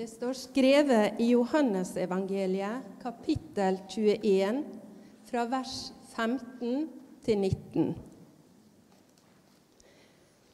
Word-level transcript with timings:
Det 0.00 0.06
står 0.08 0.32
skrevet 0.32 1.18
i 1.20 1.26
Johannesevangeliet, 1.34 2.84
kapittel 3.02 3.74
21, 3.92 4.62
fra 5.28 5.42
vers 5.44 5.74
15 6.14 6.86
til 7.20 7.36
19. 7.42 7.90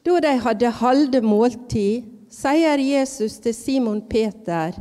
Da 0.03 0.17
de 0.25 0.33
hadde 0.43 0.71
halde 0.81 1.21
måltid, 1.23 2.09
sier 2.27 2.83
Jesus 2.83 3.37
til 3.39 3.55
Simon 3.55 4.01
Peter.: 4.09 4.75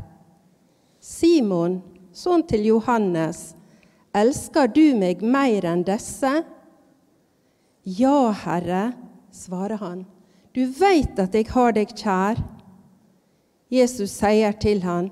Simon, 0.98 1.78
sønn 2.10 2.42
til 2.50 2.66
Johannes, 2.72 3.54
elsker 4.10 4.66
du 4.66 4.98
meg 4.98 5.22
mer 5.22 5.70
enn 5.76 5.86
disse? 5.86 6.34
Ja, 7.86 8.18
Herre, 8.42 8.82
svarer 9.30 9.78
han. 9.78 10.04
Du 10.50 10.64
veit 10.82 11.22
at 11.22 11.38
jeg 11.38 11.52
har 11.54 11.78
deg 11.78 11.94
kjær. 11.94 12.42
Jesus 13.72 14.12
sier 14.20 14.54
til 14.62 14.82
han, 14.86 15.10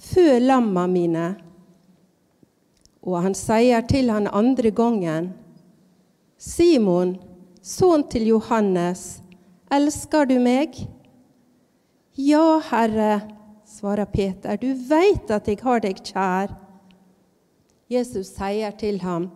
Fø 0.00 0.38
lamma 0.40 0.86
mine. 0.88 1.26
Og 3.04 3.18
han 3.24 3.34
sier 3.36 3.82
til 3.88 4.08
han 4.12 4.28
andre 4.32 4.70
gangen, 4.72 5.32
Simon, 6.40 7.18
sønn 7.60 8.06
til 8.08 8.30
Johannes, 8.30 9.20
elsker 9.72 10.28
du 10.30 10.38
meg? 10.40 10.78
Ja, 12.16 12.60
Herre, 12.70 13.20
svarer 13.68 14.08
Peter, 14.08 14.56
du 14.56 14.72
veit 14.88 15.28
at 15.32 15.48
jeg 15.48 15.60
har 15.60 15.84
deg 15.84 16.00
kjær. 16.00 16.56
Jesus 17.90 18.32
sier 18.36 18.72
til 18.80 19.00
ham, 19.04 19.28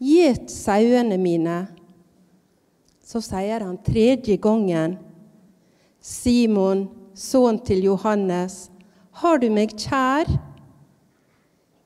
Gjet 0.00 0.48
sauene 0.48 1.18
mine. 1.20 1.58
Så 3.04 3.20
sier 3.24 3.66
han 3.66 3.76
tredje 3.84 4.38
gangen, 4.40 4.96
Simon, 6.00 6.86
sønn 7.14 7.58
til 7.66 7.84
Johannes, 7.84 8.70
har 9.20 9.40
du 9.42 9.48
meg 9.52 9.74
kjær? 9.76 10.28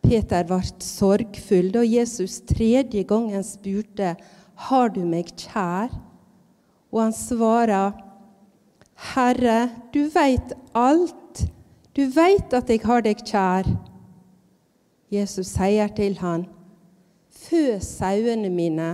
Peter 0.05 0.44
ble 0.47 0.61
sorgfull 0.84 1.70
da 1.75 1.83
Jesus 1.83 2.42
tredje 2.47 3.05
gangen 3.08 3.44
spurte, 3.47 4.14
Har 4.55 4.89
du 4.94 5.00
meg 5.05 5.33
kjær? 5.34 5.91
Og 6.92 7.00
han 7.00 7.12
svarer, 7.16 7.97
Herre, 9.14 9.70
du 9.92 10.05
veit 10.14 10.53
alt. 10.75 11.42
Du 11.97 12.05
veit 12.11 12.55
at 12.55 12.70
jeg 12.70 12.84
har 12.84 13.03
deg 13.03 13.25
kjær. 13.27 13.66
Jesus 15.11 15.50
sier 15.56 15.91
til 15.97 16.19
han, 16.20 16.47
Fø 17.34 17.81
sauene 17.83 18.50
mine. 18.50 18.92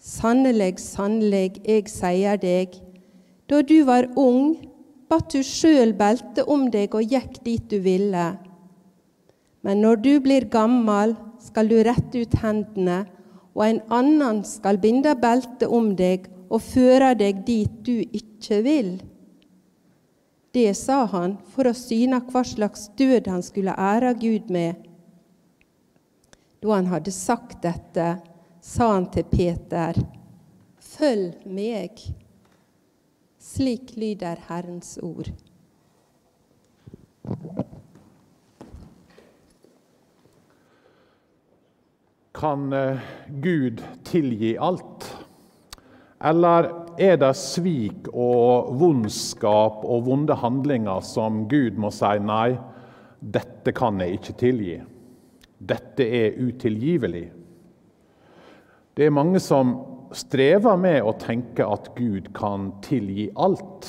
Sannelig, 0.00 0.78
sannelig, 0.80 1.58
jeg 1.66 1.90
sier 1.90 2.38
deg, 2.40 2.78
da 3.50 3.60
du 3.66 3.82
var 3.84 4.06
ung, 4.16 4.54
batt 5.10 5.32
du 5.34 5.42
sjøl 5.44 5.92
belte 5.98 6.44
om 6.46 6.68
deg 6.70 6.94
og 6.94 7.10
gikk 7.10 7.40
dit 7.44 7.66
du 7.70 7.80
ville. 7.82 8.26
Men 9.66 9.82
når 9.84 10.02
du 10.04 10.12
blir 10.22 10.46
gammel, 10.52 11.16
skal 11.40 11.68
du 11.68 11.78
rette 11.84 12.22
ut 12.22 12.36
hendene, 12.42 13.04
og 13.56 13.64
en 13.66 13.80
annen 13.92 14.42
skal 14.46 14.78
binde 14.80 15.12
beltet 15.18 15.66
om 15.68 15.92
deg 15.98 16.28
og 16.50 16.62
føre 16.62 17.14
deg 17.18 17.42
dit 17.46 17.80
du 17.86 17.98
ikke 18.04 18.60
vil. 18.64 18.92
Det 20.54 20.70
sa 20.74 21.04
han 21.12 21.36
for 21.52 21.70
å 21.70 21.76
syne 21.76 22.22
hva 22.30 22.42
slags 22.46 22.88
død 22.98 23.28
han 23.30 23.42
skulle 23.46 23.74
ære 23.74 24.14
Gud 24.18 24.50
med. 24.50 24.78
Da 26.60 26.74
han 26.74 26.90
hadde 26.90 27.14
sagt 27.14 27.62
dette, 27.64 28.16
sa 28.60 28.92
han 28.94 29.06
til 29.14 29.28
Peter, 29.30 29.96
Følg 30.90 31.46
meg. 31.46 32.00
Slik 33.50 33.96
lyder 33.96 34.38
Herrens 34.46 34.98
ord. 35.02 35.26
Kan 42.32 42.72
eh, 42.72 43.00
Gud 43.42 43.82
tilgi 44.06 44.52
alt? 44.54 45.08
Eller 46.22 46.70
er 47.00 47.18
det 47.18 47.32
svik 47.40 48.06
og 48.12 48.70
vondskap 48.78 49.82
og 49.82 50.06
vonde 50.06 50.38
handlinger 50.38 51.02
som 51.02 51.42
Gud 51.50 51.80
må 51.80 51.90
si 51.94 52.14
nei, 52.22 52.54
dette 53.18 53.74
kan 53.74 53.98
jeg 53.98 54.20
ikke 54.20 54.38
tilgi. 54.46 54.78
Dette 55.58 56.06
er 56.06 56.38
utilgivelig. 56.38 57.26
Det 58.94 59.08
er 59.08 59.16
mange 59.16 59.42
som 59.42 59.74
strever 60.16 60.76
med 60.80 61.02
å 61.06 61.14
tenke 61.20 61.66
at 61.66 61.92
Gud 61.96 62.32
kan 62.36 62.70
tilgi 62.84 63.28
alt. 63.34 63.88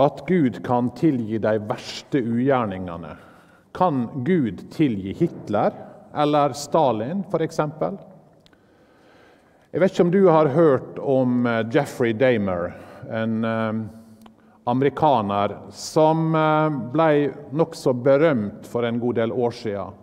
At 0.00 0.22
Gud 0.28 0.62
kan 0.66 0.92
tilgi 0.96 1.40
de 1.42 1.56
verste 1.68 2.22
ugjerningene. 2.22 3.16
Kan 3.76 4.06
Gud 4.26 4.64
tilgi 4.74 5.14
Hitler 5.18 5.74
eller 6.14 6.54
Stalin, 6.58 7.24
f.eks.? 7.30 7.60
Jeg 9.70 9.82
vet 9.82 9.92
ikke 9.92 10.06
om 10.08 10.10
du 10.10 10.22
har 10.26 10.50
hørt 10.50 10.98
om 10.98 11.44
eh, 11.46 11.62
Jeffrey 11.70 12.14
Damer, 12.18 12.72
en 13.06 13.44
eh, 13.46 13.82
amerikaner 14.70 15.54
som 15.70 16.34
eh, 16.34 16.78
ble 16.90 17.10
nokså 17.54 17.94
berømt 17.94 18.66
for 18.66 18.86
en 18.88 18.98
god 18.98 19.20
del 19.20 19.30
år 19.30 19.54
siden. 19.54 19.99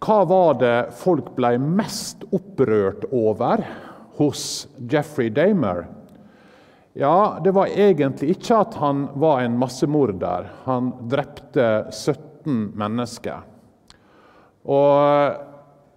Hva 0.00 0.22
var 0.24 0.54
det 0.62 0.76
folk 0.96 1.34
ble 1.36 1.56
mest 1.60 2.22
opprørt 2.32 3.04
over 3.12 3.60
hos 4.16 4.44
Jeffrey 4.88 5.28
Damer? 5.28 5.84
Ja, 6.96 7.38
det 7.44 7.52
var 7.52 7.68
egentlig 7.68 8.32
ikke 8.34 8.62
at 8.64 8.78
han 8.80 9.04
var 9.20 9.42
en 9.44 9.58
massemorder. 9.60 10.48
Han 10.64 10.90
drepte 11.10 11.66
17 11.92 12.72
mennesker. 12.80 13.44
Og 14.64 15.36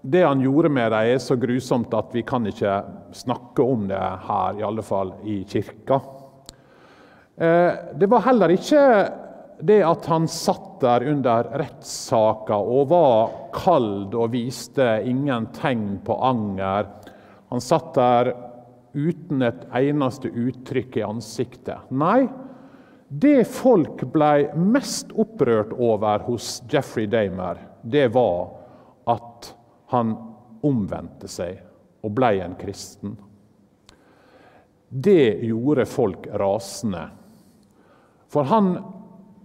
det 0.04 0.26
han 0.28 0.44
gjorde 0.44 0.70
med 0.76 0.92
dem, 0.92 1.14
er 1.16 1.24
så 1.24 1.40
grusomt 1.40 1.96
at 1.96 2.12
vi 2.12 2.26
kan 2.28 2.44
ikke 2.48 2.76
snakke 3.16 3.64
om 3.64 3.88
det 3.88 4.04
her, 4.28 4.60
i 4.60 4.68
alle 4.68 4.84
fall 4.84 5.16
i 5.24 5.42
kirka. 5.48 6.02
Eh, 7.40 7.72
det 7.96 8.12
var 8.12 8.28
heller 8.28 8.52
ikke 8.52 8.84
det 9.62 9.82
at 9.86 10.06
han 10.10 10.28
satt 10.28 10.80
der 10.82 11.06
under 11.12 11.48
rettssaka 11.60 12.58
og 12.58 12.90
var 12.92 13.34
kald 13.56 14.16
og 14.16 14.32
viste 14.34 14.86
ingen 15.08 15.50
tegn 15.56 16.00
på 16.06 16.18
anger. 16.26 16.90
Han 17.54 17.64
satt 17.64 17.94
der 17.96 18.34
uten 18.94 19.42
et 19.46 19.66
eneste 19.74 20.30
uttrykk 20.30 20.98
i 21.00 21.06
ansiktet. 21.06 21.90
Nei, 21.90 22.26
det 23.10 23.44
folk 23.50 24.02
ble 24.14 24.50
mest 24.58 25.12
opprørt 25.20 25.74
over 25.78 26.26
hos 26.28 26.58
Jeffrey 26.70 27.06
Damer, 27.10 27.60
det 27.84 28.08
var 28.16 28.50
at 29.12 29.52
han 29.94 30.16
omvendte 30.64 31.30
seg 31.30 31.60
og 32.04 32.14
ble 32.16 32.32
en 32.42 32.56
kristen. 32.60 33.16
Det 34.90 35.42
gjorde 35.46 35.86
folk 35.90 36.28
rasende. 36.38 37.08
For 38.34 38.50
han, 38.50 38.76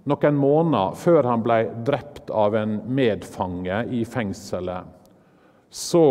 noen 0.08 0.38
måneder 0.40 0.96
før 0.98 1.28
han 1.28 1.42
ble 1.44 1.58
drept 1.86 2.30
av 2.30 2.56
en 2.58 2.78
medfange 2.84 3.82
i 3.94 4.04
fengselet, 4.08 4.86
så 5.70 6.04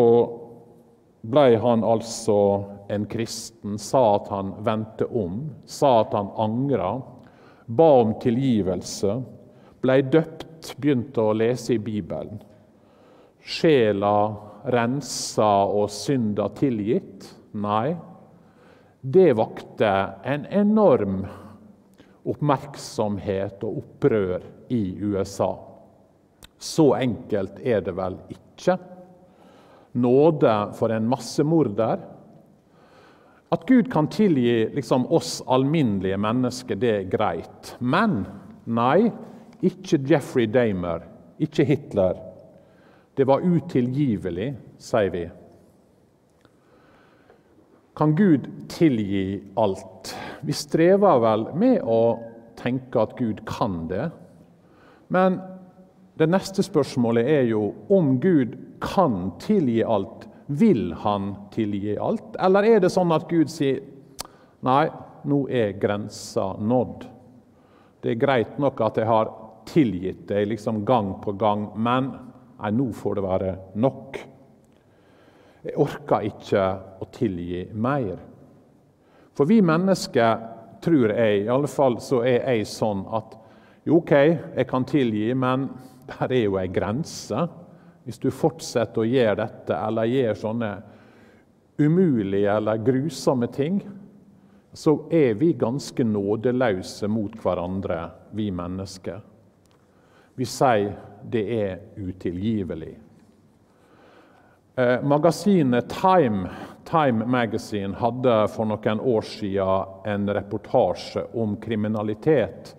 ble 1.28 1.48
han 1.60 1.84
altså 1.84 2.40
en 2.94 3.08
kristen, 3.10 3.80
sa 3.82 4.04
at 4.16 4.30
han 4.32 4.54
vendte 4.64 5.08
om, 5.10 5.42
sa 5.66 6.02
at 6.04 6.14
han 6.16 6.30
angra, 6.40 6.92
ba 7.68 7.88
om 8.04 8.14
tilgivelse, 8.22 9.18
ble 9.84 9.98
døpt, 10.14 10.76
begynte 10.78 11.24
å 11.24 11.36
lese 11.36 11.76
i 11.76 11.82
Bibelen 11.82 12.40
sjela 13.48 14.36
rensa 14.68 15.50
og 15.72 15.90
synda 15.94 16.50
tilgitt? 16.58 17.30
Nei. 17.58 17.96
Det 19.02 19.32
vakte 19.38 19.92
en 20.28 20.46
enorm 20.52 21.22
oppmerksomhet 22.34 23.64
og 23.66 23.82
opprør 23.82 24.44
i 24.74 24.82
USA. 25.02 25.54
Så 26.58 26.92
enkelt 26.98 27.60
er 27.62 27.82
det 27.86 27.94
vel 27.98 28.18
ikke. 28.34 28.78
Nåde 29.98 30.54
for 30.78 30.94
en 30.94 31.08
massemorder. 31.10 32.02
At 33.54 33.64
Gud 33.70 33.88
kan 33.92 34.10
tilgi 34.12 34.68
liksom, 34.76 35.06
oss 35.14 35.40
alminnelige 35.48 36.18
mennesker, 36.20 36.76
det 36.76 36.94
er 36.94 37.10
greit. 37.12 37.76
Men 37.80 38.26
nei, 38.66 39.08
ikke 39.64 40.02
Jeffrey 40.10 40.50
Damer, 40.52 41.06
ikke 41.40 41.66
Hitler. 41.66 42.20
Det 43.18 43.26
var 43.26 43.46
utilgivelig, 43.46 44.52
sier 44.78 45.14
vi. 45.14 45.24
Kan 47.98 48.14
Gud 48.18 48.46
tilgi 48.70 49.40
alt? 49.58 50.12
Vi 50.42 50.54
strever 50.54 51.22
vel 51.24 51.46
med 51.58 51.82
å 51.84 52.02
tenke 52.58 53.02
at 53.02 53.16
Gud 53.18 53.44
kan 53.50 53.86
det. 53.90 54.10
Men 55.14 55.40
det 56.18 56.28
neste 56.30 56.66
spørsmålet 56.66 57.30
er 57.30 57.44
jo 57.52 57.72
om 57.94 58.16
Gud 58.22 58.56
kan 58.82 59.34
tilgi 59.42 59.84
alt. 59.84 60.28
Vil 60.48 60.94
han 61.04 61.34
tilgi 61.54 61.98
alt? 62.02 62.38
Eller 62.40 62.66
er 62.66 62.82
det 62.84 62.94
sånn 62.94 63.12
at 63.14 63.28
Gud 63.30 63.52
sier 63.52 63.84
nei, 64.66 64.88
nå 65.28 65.44
er 65.52 65.76
grensa 65.80 66.54
nådd. 66.60 67.06
Det 68.02 68.14
er 68.14 68.22
greit 68.22 68.58
nok 68.62 68.82
at 68.86 68.98
jeg 69.02 69.10
har 69.10 69.34
tilgitt 69.68 70.26
deg 70.30 70.48
liksom 70.54 70.84
gang 70.88 71.18
på 71.24 71.34
gang, 71.38 71.68
men 71.76 72.10
nei, 72.62 72.72
nå 72.72 72.88
får 72.96 73.18
det 73.18 73.26
være 73.26 73.54
nok. 73.84 74.20
Jeg 75.68 75.76
orker 75.84 76.28
ikke 76.30 76.66
å 77.04 77.10
tilgi 77.12 77.66
mer. 77.76 78.16
For 79.38 79.46
vi 79.46 79.60
mennesker, 79.62 80.40
tror 80.82 81.12
jeg, 81.14 81.44
i 81.44 81.50
alle 81.54 81.70
fall 81.70 82.00
så 82.02 82.24
er 82.26 82.42
jeg 82.42 82.66
sånn 82.70 83.04
at 83.14 83.36
jo, 83.86 84.00
OK, 84.02 84.12
jeg 84.58 84.66
kan 84.68 84.86
tilgi, 84.90 85.30
men 85.38 85.70
der 86.10 86.34
er 86.34 86.44
jo 86.48 86.58
ei 86.60 86.68
grense. 86.74 87.46
Hvis 88.08 88.20
du 88.24 88.32
fortsetter 88.34 89.04
å 89.04 89.08
gjøre 89.08 89.38
dette 89.44 89.78
eller 89.78 90.10
gjør 90.10 90.42
sånne 90.42 90.72
umulige 91.78 92.58
eller 92.58 92.82
grusomme 92.82 93.50
ting, 93.54 93.80
så 94.74 94.94
er 95.14 95.38
vi 95.38 95.54
ganske 95.58 96.04
nådeløse 96.06 97.10
mot 97.10 97.34
hverandre, 97.42 98.00
vi 98.38 98.50
mennesker. 98.54 99.22
Vi 100.38 100.46
sier 100.46 100.92
det 101.28 101.44
er 101.54 101.80
utilgivelig. 101.98 102.96
Eh, 104.78 104.98
magasinet 105.02 105.90
Time, 105.90 106.50
Time 106.88 107.26
Magazine 107.26 107.96
hadde 108.00 108.36
for 108.48 108.70
noen 108.70 109.00
år 109.04 109.26
siden 109.28 110.04
en 110.08 110.30
reportasje 110.34 111.26
om 111.36 111.58
kriminalitet 111.60 112.76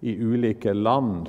i 0.00 0.16
ulike 0.16 0.72
land. 0.72 1.28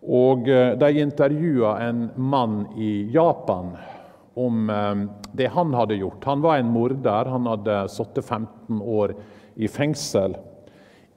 Og 0.00 0.48
eh, 0.48 0.72
De 0.80 0.90
intervjua 1.00 1.76
en 1.84 2.06
mann 2.16 2.62
i 2.76 3.10
Japan 3.12 3.74
om 4.34 4.70
eh, 4.70 5.04
det 5.32 5.52
han 5.52 5.74
hadde 5.74 6.00
gjort. 6.00 6.24
Han 6.24 6.40
var 6.40 6.56
en 6.56 6.72
morder. 6.72 7.24
Han 7.24 7.46
hadde 7.46 7.82
sittet 7.92 8.24
15 8.24 8.80
år 8.80 9.14
i 9.60 9.68
fengsel. 9.68 10.36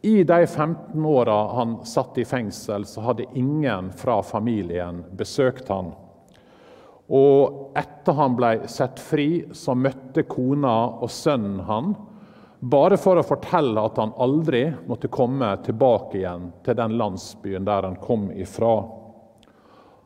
I 0.03 0.23
de 0.27 0.47
15 0.47 1.05
åra 1.05 1.35
han 1.55 1.77
satt 1.87 2.17
i 2.19 2.25
fengsel, 2.27 2.83
så 2.85 3.01
hadde 3.01 3.29
ingen 3.39 3.91
fra 3.95 4.17
familien 4.23 5.03
besøkt 5.15 5.71
han. 5.71 5.93
Og 7.07 7.73
etter 7.77 8.15
han 8.15 8.35
ble 8.37 8.53
satt 8.71 9.01
fri, 9.03 9.45
så 9.51 9.75
møtte 9.75 10.23
kona 10.29 10.75
og 11.03 11.11
sønnen 11.11 11.63
han, 11.67 11.93
bare 12.63 12.95
for 12.95 13.19
å 13.19 13.25
fortelle 13.27 13.81
at 13.83 13.97
han 13.99 14.13
aldri 14.23 14.69
måtte 14.87 15.11
komme 15.11 15.49
tilbake 15.65 16.21
igjen 16.21 16.47
til 16.63 16.77
den 16.79 16.95
landsbyen 16.99 17.67
der 17.67 17.89
han 17.89 17.97
kom 17.99 18.29
ifra. 18.31 18.77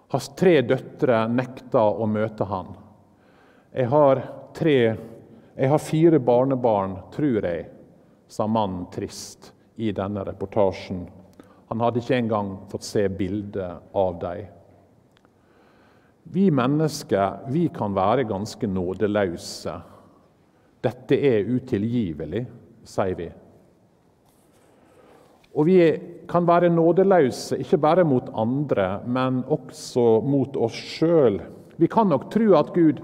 Hans 0.10 0.32
tre 0.40 0.56
døtre 0.66 1.28
nekta 1.30 1.84
å 1.86 2.08
møte 2.10 2.48
han. 2.50 2.74
Jeg 3.76 3.92
har, 3.92 4.24
tre, 4.58 4.78
jeg 5.54 5.70
har 5.70 5.84
fire 5.84 6.20
barnebarn, 6.24 6.98
tror 7.14 7.46
jeg, 7.46 7.68
sa 8.28 8.48
mannen 8.50 8.88
trist 8.92 9.52
i 9.78 9.92
denne 9.94 10.24
reportasjen. 10.26 11.06
Han 11.70 11.84
hadde 11.84 12.02
ikke 12.02 12.18
engang 12.18 12.54
fått 12.72 12.88
se 12.88 13.06
bilde 13.12 13.70
av 13.94 14.18
dem. 14.24 14.57
Vi 16.32 16.50
mennesker 16.52 17.48
vi 17.54 17.68
kan 17.74 17.96
være 17.96 18.28
ganske 18.28 18.68
nådeløse. 18.68 19.76
Dette 20.84 21.18
er 21.30 21.48
utilgivelig, 21.48 22.44
sier 22.88 23.18
vi. 23.18 23.28
Og 25.58 25.66
vi 25.66 25.78
kan 26.30 26.46
være 26.46 26.70
nådeløse 26.70 27.58
ikke 27.64 27.80
bare 27.82 28.06
mot 28.06 28.28
andre, 28.36 29.00
men 29.08 29.42
også 29.48 30.20
mot 30.22 30.58
oss 30.60 30.78
sjøl. 30.98 31.40
Vi 31.78 31.90
kan 31.90 32.12
nok 32.12 32.28
tro 32.34 32.52
at 32.60 32.74
Gud 32.76 33.02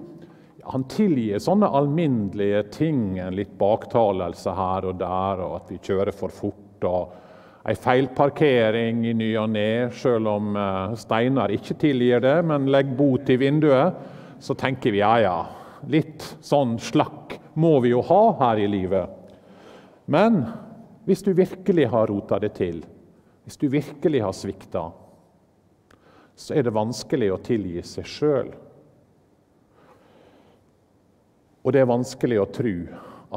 han 0.64 0.86
tilgir 0.92 1.42
sånne 1.44 1.68
alminnelige 1.76 2.62
ting, 2.78 3.18
en 3.20 3.36
litt 3.36 3.52
baktalelse 3.60 4.54
her 4.56 4.88
og 4.88 5.00
der, 5.02 5.42
og 5.44 5.58
at 5.58 5.74
vi 5.74 5.82
kjører 5.84 6.16
for 6.16 6.32
fort 6.32 6.88
og 6.88 7.18
ei 7.64 7.76
feilparkering 7.80 9.06
i 9.08 9.14
ny 9.16 9.30
og 9.40 9.54
ne, 9.54 9.90
selv 9.96 10.28
om 10.34 10.56
eh, 10.60 10.96
Steinar 11.00 11.54
ikke 11.56 11.78
tilgir 11.80 12.24
det, 12.24 12.38
men 12.46 12.68
legger 12.72 12.98
bot 13.00 13.30
i 13.32 13.38
vinduet, 13.40 14.00
så 14.44 14.56
tenker 14.60 14.92
vi 14.92 15.00
ja, 15.00 15.14
ja, 15.24 15.38
litt 15.88 16.26
sånn 16.44 16.76
slakk 16.82 17.38
må 17.56 17.78
vi 17.84 17.94
jo 17.94 18.02
ha 18.04 18.24
her 18.42 18.60
i 18.60 18.68
livet. 18.68 19.08
Men 20.12 20.42
hvis 21.08 21.24
du 21.24 21.32
virkelig 21.38 21.88
har 21.92 22.10
rota 22.12 22.40
det 22.44 22.52
til, 22.58 22.82
hvis 23.44 23.60
du 23.60 23.70
virkelig 23.72 24.24
har 24.24 24.36
svikta, 24.36 24.84
så 26.36 26.56
er 26.58 26.66
det 26.66 26.76
vanskelig 26.76 27.30
å 27.32 27.42
tilgi 27.44 27.84
seg 27.86 28.08
sjøl. 28.10 28.52
Og 31.64 31.72
det 31.72 31.84
er 31.84 31.88
vanskelig 31.88 32.42
å 32.42 32.50
tro 32.52 32.76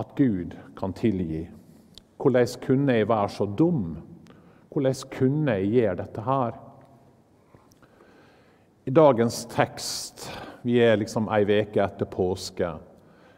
at 0.00 0.14
Gud 0.19 0.56
kan 0.79 0.94
tilgi. 0.96 1.44
Hvordan 2.19 2.58
kunne 2.64 2.96
jeg 2.96 3.08
være 3.11 3.31
så 3.37 3.46
dum? 3.46 3.96
Hvordan 4.76 4.94
kunne 5.08 5.52
jeg 5.56 5.69
gjøre 5.73 5.96
dette 6.02 6.23
her? 6.26 6.56
I 8.84 8.93
dagens 8.93 9.38
tekst 9.49 10.26
Vi 10.67 10.75
er 10.84 10.99
liksom 11.00 11.31
ei 11.32 11.46
uke 11.46 11.81
etter 11.81 12.08
påske. 12.11 12.69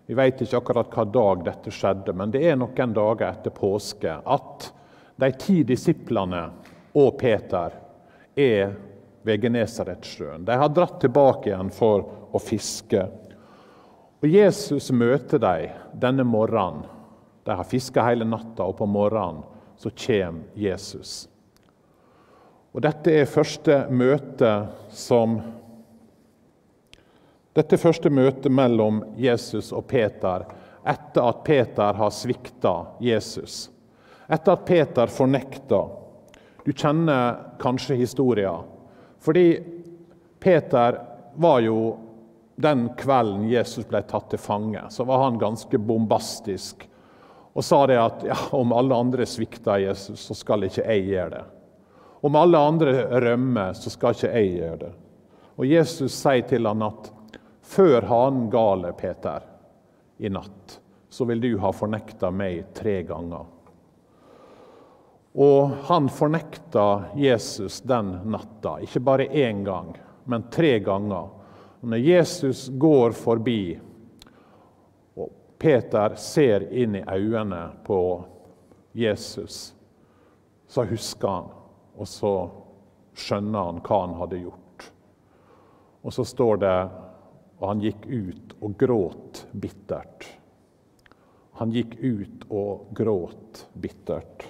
Vi 0.09 0.17
vet 0.19 0.41
ikke 0.43 0.59
akkurat 0.59 0.95
hva 0.97 1.05
dag 1.05 1.45
dette 1.45 1.71
skjedde, 1.71 2.15
men 2.17 2.33
det 2.33 2.41
er 2.43 2.57
noen 2.57 2.95
dager 2.97 3.29
etter 3.29 3.53
påske 3.55 4.15
at 4.19 4.67
de 5.21 5.29
ti 5.39 5.61
disiplene 5.69 6.41
og 6.97 7.19
Peter 7.21 7.77
er 8.35 8.73
ved 9.23 9.45
Genesaretsjøen. 9.45 10.47
De 10.49 10.57
har 10.59 10.73
dratt 10.73 10.97
tilbake 11.05 11.53
igjen 11.53 11.71
for 11.71 12.09
å 12.33 12.41
fiske. 12.43 13.05
Og 14.25 14.27
Jesus 14.33 14.89
møter 14.91 15.39
dem 15.45 15.77
denne 16.01 16.27
morgenen 16.27 16.89
de 17.45 17.55
har 17.61 17.69
fiska 17.69 18.03
hele 18.09 18.27
natta, 18.29 18.67
og 18.67 18.81
på 18.81 18.89
morgenen 18.91 19.45
så 19.79 19.91
kommer 19.91 20.43
Jesus. 20.55 21.29
Og 22.75 22.83
Dette 22.83 23.15
er 23.21 23.31
første 23.31 23.85
møte 23.91 24.53
som 24.91 25.39
Dette 27.57 27.75
er 27.75 27.81
første 27.83 28.11
møte 28.11 28.51
mellom 28.55 29.01
Jesus 29.19 29.73
og 29.75 29.87
Peter 29.91 30.45
etter 30.89 31.25
at 31.25 31.41
Peter 31.45 31.97
har 31.99 32.13
svikta 32.15 32.75
Jesus. 33.03 33.67
Etter 34.29 34.53
at 34.53 34.67
Peter 34.69 35.11
fornekta. 35.11 35.81
Du 36.65 36.71
kjenner 36.73 37.57
kanskje 37.59 37.99
historien. 37.99 38.63
Fordi 39.19 39.59
Peter 40.39 41.01
var 41.35 41.61
jo 41.67 41.97
den 42.57 42.89
kvelden 42.99 43.49
Jesus 43.51 43.87
ble 43.87 44.03
tatt 44.07 44.31
til 44.33 44.41
fange, 44.43 44.81
så 44.91 45.05
var 45.07 45.25
han 45.25 45.39
ganske 45.39 45.79
bombastisk 45.79 46.88
og 47.59 47.65
sa 47.65 47.81
det 47.91 47.97
at 47.99 48.21
ja, 48.23 48.37
om 48.55 48.71
alle 48.73 48.95
andre 48.95 49.25
svikter 49.27 49.81
Jesus, 49.83 50.21
så 50.29 50.35
skal 50.39 50.69
ikke 50.69 50.85
jeg 50.87 51.09
gjøre 51.09 51.31
det. 51.33 51.45
Om 52.23 52.37
alle 52.39 52.59
andre 52.59 52.93
rømmer, 53.21 53.73
så 53.75 53.91
skal 53.91 54.15
ikke 54.15 54.31
jeg 54.31 54.53
gjøre 54.61 54.77
det. 54.85 54.91
Og 55.59 55.67
Jesus 55.67 56.15
sier 56.15 56.45
til 56.47 56.69
han 56.71 56.85
at 56.87 57.09
før 57.67 58.07
hanen 58.07 58.47
gale, 58.53 58.93
Peter, 58.95 59.43
i 60.23 60.31
natt, 60.31 60.79
så 61.11 61.27
vil 61.27 61.43
du 61.43 61.49
ha 61.59 61.73
fornekta 61.75 62.31
meg 62.31 62.71
tre 62.79 63.01
ganger. 63.09 63.51
Og 65.35 65.75
han 65.91 66.07
fornekta 66.15 66.87
Jesus 67.19 67.81
den 67.83 68.15
natta, 68.31 68.77
ikke 68.87 69.03
bare 69.03 69.27
én 69.35 69.67
gang, 69.67 69.91
men 70.31 70.47
tre 70.55 70.77
ganger. 70.79 71.35
Og 71.83 71.91
når 71.91 72.07
Jesus 72.07 72.69
går 72.71 73.19
forbi 73.19 73.81
Peter 75.59 76.15
ser 76.15 76.69
inn 76.73 76.95
i 76.95 77.05
øynene 77.09 77.71
på 77.87 78.25
Jesus, 78.93 79.75
så 80.67 80.85
husker 80.87 81.29
han, 81.29 81.51
og 81.99 82.09
så 82.09 82.33
skjønner 83.19 83.71
han 83.71 83.83
hva 83.83 84.01
han 84.05 84.17
hadde 84.21 84.43
gjort. 84.45 84.89
Og 86.07 86.15
så 86.15 86.25
står 86.25 86.61
det 86.63 86.77
og 87.59 87.67
han 87.73 87.81
gikk 87.83 88.07
ut 88.07 88.55
og 88.63 88.75
gråt 88.79 89.41
bittert. 89.51 90.29
Han 91.59 91.73
gikk 91.75 91.97
ut 91.99 92.45
og 92.55 92.93
gråt 92.95 93.65
bittert. 93.75 94.47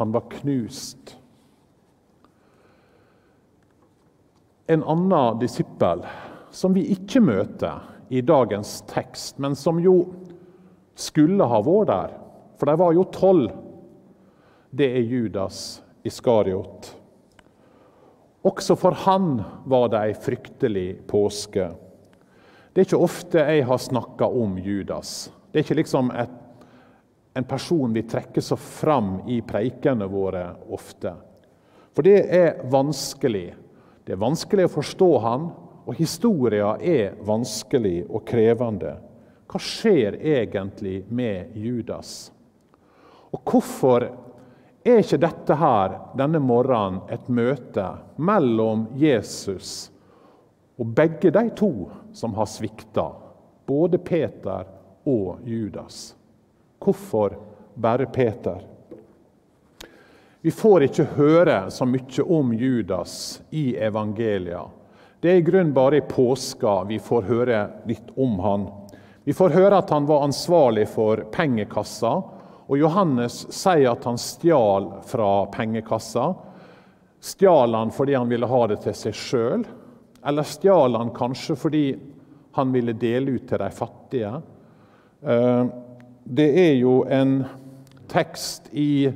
Han 0.00 0.10
var 0.14 0.26
knust. 0.32 1.14
En 4.66 4.82
annen 4.82 5.38
disippel 5.38 6.02
som 6.50 6.74
vi 6.74 6.86
ikke 6.94 7.22
møter 7.24 7.82
i 8.08 8.22
dagens 8.24 8.80
tekst, 8.88 9.38
men 9.38 9.56
som 9.58 9.80
jo 9.82 10.00
skulle 10.98 11.46
ha 11.46 11.60
vært 11.64 11.90
der, 11.90 12.14
for 12.58 12.70
de 12.70 12.78
var 12.80 12.94
jo 12.96 13.04
tolv, 13.14 13.50
det 14.70 14.88
er 14.98 15.04
Judas 15.08 15.80
Iskariot. 16.06 16.90
Også 18.48 18.76
for 18.78 18.96
han 19.04 19.38
var 19.68 19.88
det 19.92 20.02
ei 20.08 20.16
fryktelig 20.16 20.88
påske. 21.08 21.68
Det 22.72 22.82
er 22.82 22.86
ikke 22.86 23.00
ofte 23.02 23.42
jeg 23.42 23.64
har 23.66 23.80
snakka 23.82 24.28
om 24.28 24.58
Judas. 24.62 25.30
Det 25.50 25.60
er 25.60 25.66
ikke 25.66 25.80
liksom 25.80 26.12
et, 26.14 26.36
en 27.38 27.48
person 27.48 27.94
vi 27.94 28.04
trekker 28.08 28.44
så 28.44 28.58
fram 28.60 29.18
i 29.30 29.40
preikene 29.46 30.06
våre 30.10 30.44
ofte. 30.74 31.14
For 31.96 32.06
det 32.06 32.20
er 32.30 32.60
vanskelig. 32.70 33.48
Det 34.06 34.14
er 34.14 34.22
vanskelig 34.22 34.68
å 34.68 34.76
forstå 34.76 35.08
han, 35.24 35.48
og 35.88 35.94
historia 35.96 36.74
er 36.84 37.14
vanskelig 37.24 38.02
og 38.12 38.26
krevende. 38.28 38.92
Hva 39.48 39.60
skjer 39.62 40.18
egentlig 40.20 41.00
med 41.08 41.54
Judas? 41.56 42.28
Og 43.32 43.40
hvorfor 43.48 44.04
er 44.84 45.00
ikke 45.00 45.20
dette 45.22 45.56
her 45.56 45.96
denne 46.20 46.42
morgenen 46.44 47.00
et 47.08 47.30
møte 47.32 47.86
mellom 48.20 48.84
Jesus 49.00 49.88
og 50.76 50.92
begge 50.92 51.32
de 51.32 51.46
to 51.56 51.72
som 52.12 52.36
har 52.36 52.48
svikta, 52.52 53.08
både 53.64 53.96
Peter 53.98 54.68
og 55.08 55.40
Judas? 55.48 56.12
Hvorfor 56.84 57.32
bare 57.74 58.06
Peter? 58.12 58.60
Vi 60.44 60.52
får 60.52 60.84
ikke 60.84 61.12
høre 61.16 61.62
så 61.72 61.88
mye 61.88 62.24
om 62.28 62.52
Judas 62.52 63.40
i 63.50 63.72
evangelia. 63.74 64.68
Det 65.20 65.30
er 65.30 65.40
i 65.40 65.42
grunnen 65.42 65.74
bare 65.74 65.96
i 65.96 66.00
påska 66.00 66.84
vi 66.84 66.98
får 67.02 67.22
høre 67.26 67.62
litt 67.90 68.12
om 68.16 68.38
han. 68.38 68.66
Vi 69.24 69.34
får 69.34 69.50
høre 69.50 69.80
at 69.82 69.90
han 69.90 70.06
var 70.06 70.22
ansvarlig 70.24 70.86
for 70.88 71.24
pengekassa, 71.34 72.12
og 72.68 72.78
Johannes 72.78 73.40
sier 73.54 73.90
at 73.90 74.06
han 74.06 74.20
stjal 74.20 74.86
fra 75.08 75.30
pengekassa. 75.50 76.30
Stjal 77.20 77.74
han 77.74 77.90
fordi 77.90 78.14
han 78.14 78.30
ville 78.30 78.46
ha 78.46 78.60
det 78.70 78.78
til 78.84 78.94
seg 78.94 79.18
sjøl, 79.18 79.66
eller 80.22 80.46
stjal 80.46 80.94
han 81.00 81.10
kanskje 81.16 81.56
fordi 81.58 81.82
han 82.58 82.72
ville 82.72 82.94
dele 82.94 83.36
ut 83.38 83.48
til 83.50 83.62
de 83.62 83.70
fattige? 83.74 84.32
Eh, 85.22 85.64
det 86.24 86.48
er 86.62 86.74
jo 86.78 87.00
en 87.10 87.40
tekst 88.08 88.70
i, 88.70 89.08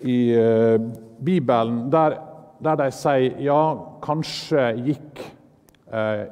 i 0.00 0.18
eh, 0.36 0.78
Bibelen 1.18 1.86
der, 1.90 2.18
der, 2.62 2.80
de 2.80 2.88
sier 2.94 3.40
ja, 3.42 3.60
kanskje 4.06 4.66
gikk 4.86 5.22
eh, 5.92 6.26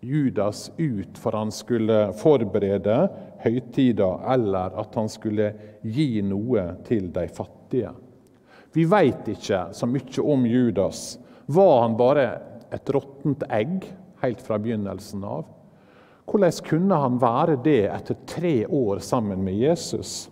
Judas 0.00 0.68
ut 0.76 1.18
for 1.18 1.34
han 1.34 1.50
skulle 1.54 2.12
forberede 2.20 2.98
høytida, 3.42 4.12
eller 4.32 4.76
at 4.78 4.94
han 4.98 5.08
skulle 5.10 5.50
gi 5.82 6.20
noe 6.26 6.68
til 6.86 7.10
de 7.14 7.26
fattige. 7.34 7.90
Vi 8.74 8.84
veit 8.86 9.26
ikke 9.30 9.68
så 9.74 9.88
mye 9.88 10.22
om 10.22 10.46
Judas. 10.46 11.18
Var 11.46 11.76
han 11.82 11.96
bare 11.98 12.26
et 12.74 12.90
råttent 12.94 13.46
egg 13.50 13.86
helt 14.22 14.42
fra 14.44 14.58
begynnelsen 14.60 15.24
av? 15.24 15.46
Hvordan 16.28 16.58
kunne 16.66 16.98
han 17.00 17.16
være 17.22 17.56
det 17.64 17.86
etter 17.88 18.18
tre 18.28 18.54
år 18.66 19.00
sammen 19.00 19.40
med 19.44 19.56
Jesus? 19.56 20.28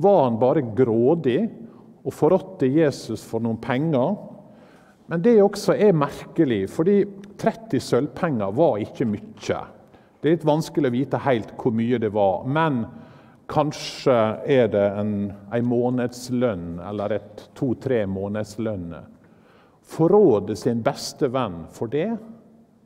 Var 0.00 0.20
han 0.22 0.38
bare 0.40 0.62
grådig 0.62 1.42
og 2.06 2.14
forrådte 2.14 2.70
Jesus 2.70 3.24
for 3.26 3.42
noen 3.42 3.58
penger? 3.60 4.14
Men 5.10 5.22
det 5.22 5.40
også 5.42 5.74
er 5.74 5.96
merkelig, 5.98 6.68
fordi 6.70 7.00
30 7.40 7.82
sølvpenger 7.82 8.52
var 8.54 8.78
ikke 8.78 9.08
mye. 9.10 9.60
Det 10.20 10.28
er 10.28 10.36
litt 10.36 10.46
vanskelig 10.46 10.86
å 10.86 10.94
vite 10.94 11.22
helt 11.24 11.54
hvor 11.58 11.74
mye 11.74 11.98
det 11.98 12.12
var, 12.14 12.44
men 12.46 12.84
kanskje 13.50 14.14
er 14.46 14.68
det 14.70 14.84
en, 15.00 15.14
en 15.50 15.66
månedslønn 15.66 16.76
eller 16.86 17.16
et 17.16 17.42
to-tre 17.58 18.04
månedslønner. 18.06 19.08
Forråde 19.90 20.54
sin 20.54 20.84
beste 20.86 21.26
venn 21.34 21.64
for 21.74 21.90
det, 21.90 22.12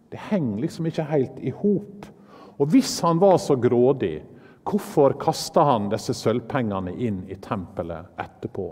det 0.09 0.23
henger 0.31 0.63
liksom 0.65 0.89
ikke 0.89 1.05
helt 1.11 1.43
i 1.45 1.53
hop. 1.53 2.09
Og 2.57 2.73
hvis 2.73 2.95
han 3.05 3.21
var 3.21 3.37
så 3.43 3.59
grådig, 3.61 4.23
hvorfor 4.65 5.19
kasta 5.21 5.67
han 5.75 5.91
disse 5.93 6.17
sølvpengene 6.17 6.97
inn 6.97 7.21
i 7.29 7.37
tempelet 7.37 8.15
etterpå? 8.17 8.71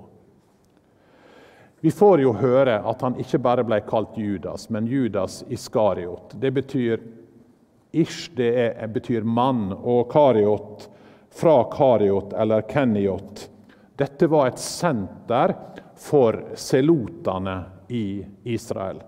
Vi 1.82 1.90
får 1.90 2.20
jo 2.22 2.30
høre 2.38 2.76
at 2.86 3.00
han 3.02 3.16
ikke 3.18 3.40
bare 3.42 3.64
ble 3.66 3.80
kalt 3.82 4.14
Judas, 4.14 4.68
men 4.70 4.86
Judas 4.86 5.40
Iskariot. 5.50 6.36
Det 6.38 6.52
betyr 6.54 7.00
Ish 7.92 8.30
det 8.38 8.50
er, 8.54 8.86
betyr 8.86 9.26
mann, 9.26 9.72
og 9.74 10.06
kariot 10.12 10.86
fra 11.34 11.56
kariot 11.72 12.36
eller 12.38 12.62
keniot. 12.70 13.48
Dette 13.98 14.30
var 14.30 14.52
et 14.52 14.62
senter 14.62 15.56
for 15.98 16.38
selotene 16.54 17.58
i 17.90 18.22
Israel. 18.54 19.02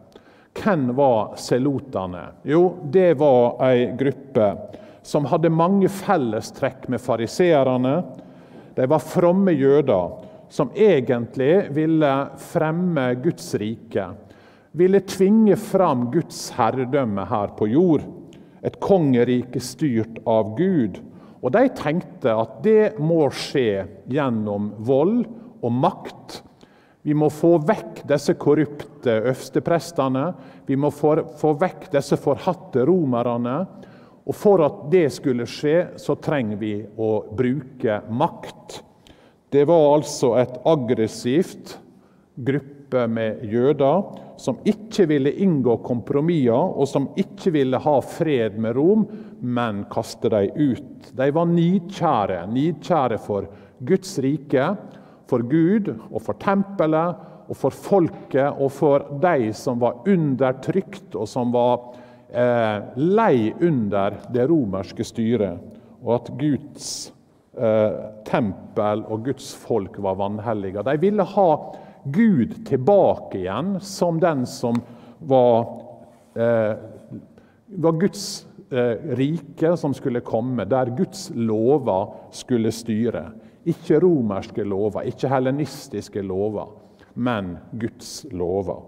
Hvem 0.59 0.91
var 0.99 1.39
selotene? 1.39 2.27
Jo, 2.43 2.67
det 2.91 3.15
var 3.23 3.55
ei 3.71 3.87
gruppe 3.95 4.51
som 5.07 5.31
hadde 5.31 5.55
mange 5.55 5.89
fellestrekk 5.89 6.91
med 6.91 7.07
fariseerne. 7.07 7.97
De 8.75 8.91
var 8.91 9.11
fromme 9.15 9.55
jøder 9.55 10.24
som 10.55 10.71
egentlig 10.79 11.67
ville 11.75 12.13
fremme 12.39 13.09
Guds 13.25 13.49
rike. 13.59 14.07
Ville 14.75 15.01
tvinge 15.07 15.57
fram 15.59 16.09
Guds 16.15 16.53
herredømme 16.55 17.27
her 17.31 17.57
på 17.59 17.67
jord 17.73 18.05
et 18.65 18.79
kongerike 18.81 19.61
styrt 19.61 20.21
av 20.31 20.55
Gud. 20.59 21.01
Og 21.45 21.53
de 21.53 21.67
tenkte 21.77 22.33
at 22.33 22.61
det 22.65 22.95
må 23.03 23.27
skje 23.35 23.85
gjennom 24.11 24.71
vold 24.87 25.25
og 25.65 25.75
makt. 25.75 26.39
Vi 27.05 27.13
må 27.19 27.29
få 27.29 27.59
vekk 27.69 28.07
disse 28.09 28.33
korrupte 28.41 29.19
øversteprestene. 29.19 30.25
Vi 30.65 30.79
må 30.81 30.89
få, 30.95 31.19
få 31.37 31.53
vekk 31.61 31.91
disse 31.93 32.17
forhatte 32.17 32.87
romerne. 32.89 33.59
Og 34.25 34.39
for 34.39 34.63
at 34.65 34.87
det 34.95 35.11
skulle 35.13 35.45
skje, 35.51 35.99
så 36.01 36.17
trenger 36.17 36.63
vi 36.63 36.79
å 36.97 37.13
bruke 37.37 38.01
makt. 38.09 38.81
Det 39.55 39.63
var 39.71 39.93
altså 39.95 40.33
et 40.41 40.55
aggressivt 40.67 41.77
gruppe 42.35 43.05
med 43.07 43.45
jøder 43.47 44.09
som 44.41 44.57
ikke 44.67 45.07
ville 45.07 45.31
inngå 45.45 45.77
kompromisser, 45.85 46.75
og 46.75 46.89
som 46.91 47.07
ikke 47.19 47.53
ville 47.55 47.79
ha 47.79 47.95
fred 48.03 48.57
med 48.59 48.75
Rom, 48.75 49.05
men 49.41 49.85
kaste 49.93 50.31
dem 50.33 50.59
ut. 50.59 51.13
De 51.15 51.31
var 51.37 51.47
nidkjære, 51.53 52.41
nidkjære 52.51 53.21
for 53.23 53.47
Guds 53.87 54.17
rike, 54.25 54.73
for 55.31 55.47
Gud 55.47 55.93
og 56.11 56.19
for 56.25 56.41
tempelet 56.43 57.23
og 57.47 57.57
for 57.61 57.71
folket 57.71 58.59
og 58.59 58.73
for 58.75 59.07
de 59.23 59.53
som 59.55 59.79
var 59.81 60.03
undertrykt 60.09 61.15
og 61.15 61.29
som 61.31 61.55
var 61.55 61.93
eh, 62.33 62.83
lei 62.99 63.53
under 63.63 64.19
det 64.35 64.49
romerske 64.51 65.07
styret, 65.07 65.63
og 66.03 66.17
at 66.19 66.33
Guds 66.41 66.89
tempel 68.27 69.05
og 69.07 69.29
Guds 69.29 69.53
folk 69.55 70.01
var 70.03 70.17
vanhellige. 70.19 70.83
De 70.83 70.95
ville 70.99 71.27
ha 71.35 71.49
Gud 72.05 72.67
tilbake 72.67 73.39
igjen 73.39 73.79
som 73.81 74.21
den 74.21 74.47
som 74.47 74.81
var, 75.19 75.83
eh, 76.35 76.77
var 77.67 77.93
Guds 77.93 78.47
eh, 78.71 78.97
rike 79.17 79.77
som 79.77 79.95
skulle 79.95 80.21
komme, 80.21 80.65
der 80.65 80.93
Guds 80.97 81.31
lover 81.35 82.13
skulle 82.31 82.73
styre. 82.73 83.31
Ikke 83.65 84.01
romerske 84.01 84.65
lover, 84.65 85.07
ikke 85.09 85.31
helenistiske 85.33 86.23
lover, 86.23 86.69
men 87.15 87.57
Guds 87.73 88.27
lover. 88.33 88.83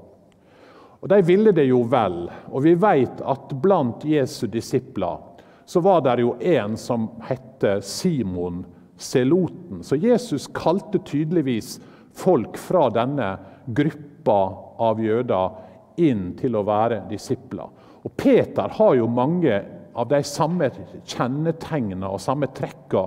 Og 1.00 1.08
De 1.08 1.23
ville 1.23 1.52
det 1.52 1.68
jo 1.68 1.85
vel, 1.88 2.26
og 2.50 2.62
vi 2.64 2.75
vet 2.75 3.20
at 3.25 3.52
blant 3.62 4.04
Jesu 4.04 4.46
disipler 4.46 5.23
så 5.66 5.80
var 5.80 6.00
det 6.00 6.20
jo 6.23 6.37
en 6.40 6.76
som 6.78 7.08
hette 7.26 7.80
Simon 7.82 8.64
Seloten. 8.96 9.82
Så 9.82 9.96
Jesus 9.96 10.46
kalte 10.54 10.99
tydeligvis 10.99 11.80
folk 12.14 12.56
fra 12.56 12.87
denne 12.90 13.35
gruppa 13.66 14.38
av 14.78 15.02
jøder 15.02 16.00
inn 16.00 16.30
til 16.38 16.56
å 16.56 16.64
være 16.66 17.02
disipler. 17.11 17.68
Og 18.06 18.14
Peter 18.16 18.70
har 18.78 18.94
jo 18.94 19.08
mange 19.11 19.58
av 19.96 20.08
de 20.08 20.20
samme 20.25 20.68
kjennetegnene 21.08 22.08
og 22.08 22.23
samme 22.23 22.49
trekka 22.54 23.06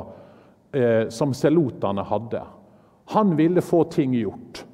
eh, 0.73 1.05
som 1.13 1.33
selotene 1.37 2.03
hadde. 2.09 2.41
Han 3.13 3.35
ville 3.37 3.61
få 3.65 3.83
ting 3.93 4.17
gjort. 4.17 4.65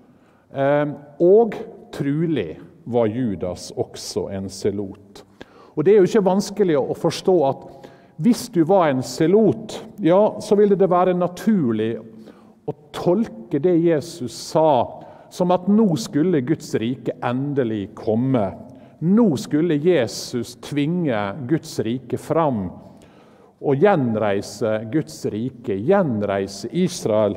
Eh, 0.52 0.88
og 1.22 1.60
trulig 1.96 2.56
var 2.86 3.12
Judas 3.12 3.70
også 3.76 4.30
en 4.34 4.50
selot. 4.50 5.25
Og 5.76 5.84
Det 5.84 5.94
er 5.94 6.00
jo 6.00 6.08
ikke 6.08 6.26
vanskelig 6.26 6.78
å 6.80 6.96
forstå 6.98 7.36
at 7.50 7.66
hvis 8.24 8.48
du 8.56 8.62
var 8.64 8.90
en 8.90 9.04
selot, 9.04 9.76
ja, 10.00 10.38
så 10.40 10.56
ville 10.56 10.78
det 10.80 10.88
være 10.88 11.18
naturlig 11.18 11.98
å 12.66 12.76
tolke 12.96 13.60
det 13.60 13.76
Jesus 13.84 14.32
sa, 14.54 15.02
som 15.30 15.52
at 15.52 15.68
nå 15.68 15.90
skulle 16.00 16.40
Guds 16.48 16.72
rike 16.80 17.18
endelig 17.26 17.90
komme. 17.98 18.48
Nå 19.04 19.28
skulle 19.36 19.76
Jesus 19.84 20.56
tvinge 20.64 21.20
Guds 21.50 21.76
rike 21.84 22.18
fram 22.22 22.70
og 23.66 23.82
gjenreise 23.82 24.78
Guds 24.94 25.18
rike, 25.32 25.76
gjenreise 25.76 26.70
Israel. 26.72 27.36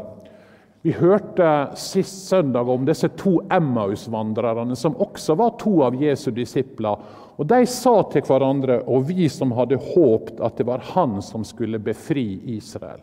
Vi 0.88 0.92
hørte 0.92 1.68
sist 1.76 2.28
søndag 2.28 2.68
om 2.68 2.87
disse 2.88 3.09
to 3.09 3.42
Emmaus-vandrerne, 3.52 4.76
som 4.76 4.95
også 4.97 5.35
var 5.37 5.50
to 5.61 5.83
av 5.85 5.99
Jesu 6.00 6.30
disipler. 6.33 7.02
Og 7.37 7.45
De 7.50 7.59
sa 7.68 7.92
til 8.09 8.25
hverandre, 8.25 8.78
og 8.88 9.04
vi 9.11 9.26
som 9.28 9.52
hadde 9.52 9.76
håpt 9.90 10.40
at 10.40 10.57
det 10.57 10.64
var 10.64 10.87
han 10.95 11.18
som 11.21 11.45
skulle 11.45 11.76
befri 11.76 12.40
Israel. 12.54 13.02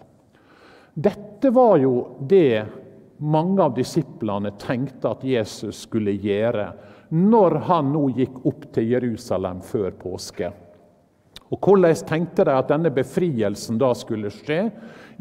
Dette 0.97 1.53
var 1.53 1.77
jo 1.83 1.93
det 2.25 2.65
mange 3.21 3.61
av 3.61 3.77
disiplene 3.77 4.55
tenkte 4.57 5.13
at 5.13 5.29
Jesus 5.35 5.85
skulle 5.85 6.17
gjøre 6.17 6.71
når 7.13 7.59
han 7.69 7.93
nå 7.93 8.07
gikk 8.17 8.47
opp 8.49 8.65
til 8.73 8.95
Jerusalem 8.95 9.61
før 9.61 9.93
påske. 10.01 10.49
Og 11.53 11.61
Hvordan 11.61 11.95
tenkte 12.07 12.45
de 12.47 12.53
at 12.57 12.69
denne 12.71 12.91
befrielsen 12.93 13.77
da 13.81 13.91
skulle 13.97 14.31
skje? 14.33 14.69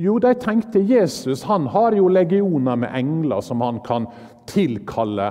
Jo, 0.00 0.16
de 0.18 0.32
tenkte 0.40 0.80
Jesus 0.82 1.44
han 1.46 1.68
har 1.70 1.94
jo 1.94 2.08
legioner 2.08 2.78
med 2.80 2.94
engler 2.96 3.44
som 3.44 3.60
han 3.62 3.78
kan 3.84 4.08
tilkalle. 4.50 5.28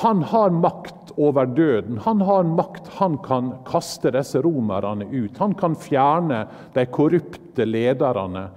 Han 0.00 0.22
har 0.22 0.54
makt 0.54 1.12
over 1.18 1.46
døden. 1.46 1.98
Han 2.04 2.20
har 2.20 2.46
makt, 2.46 2.88
han 3.00 3.18
kan 3.18 3.50
kaste 3.66 4.12
disse 4.14 4.40
romerne 4.44 5.08
ut. 5.10 5.38
Han 5.38 5.56
kan 5.58 5.74
fjerne 5.76 6.44
de 6.74 6.86
korrupte 6.86 7.66
lederne, 7.66 8.48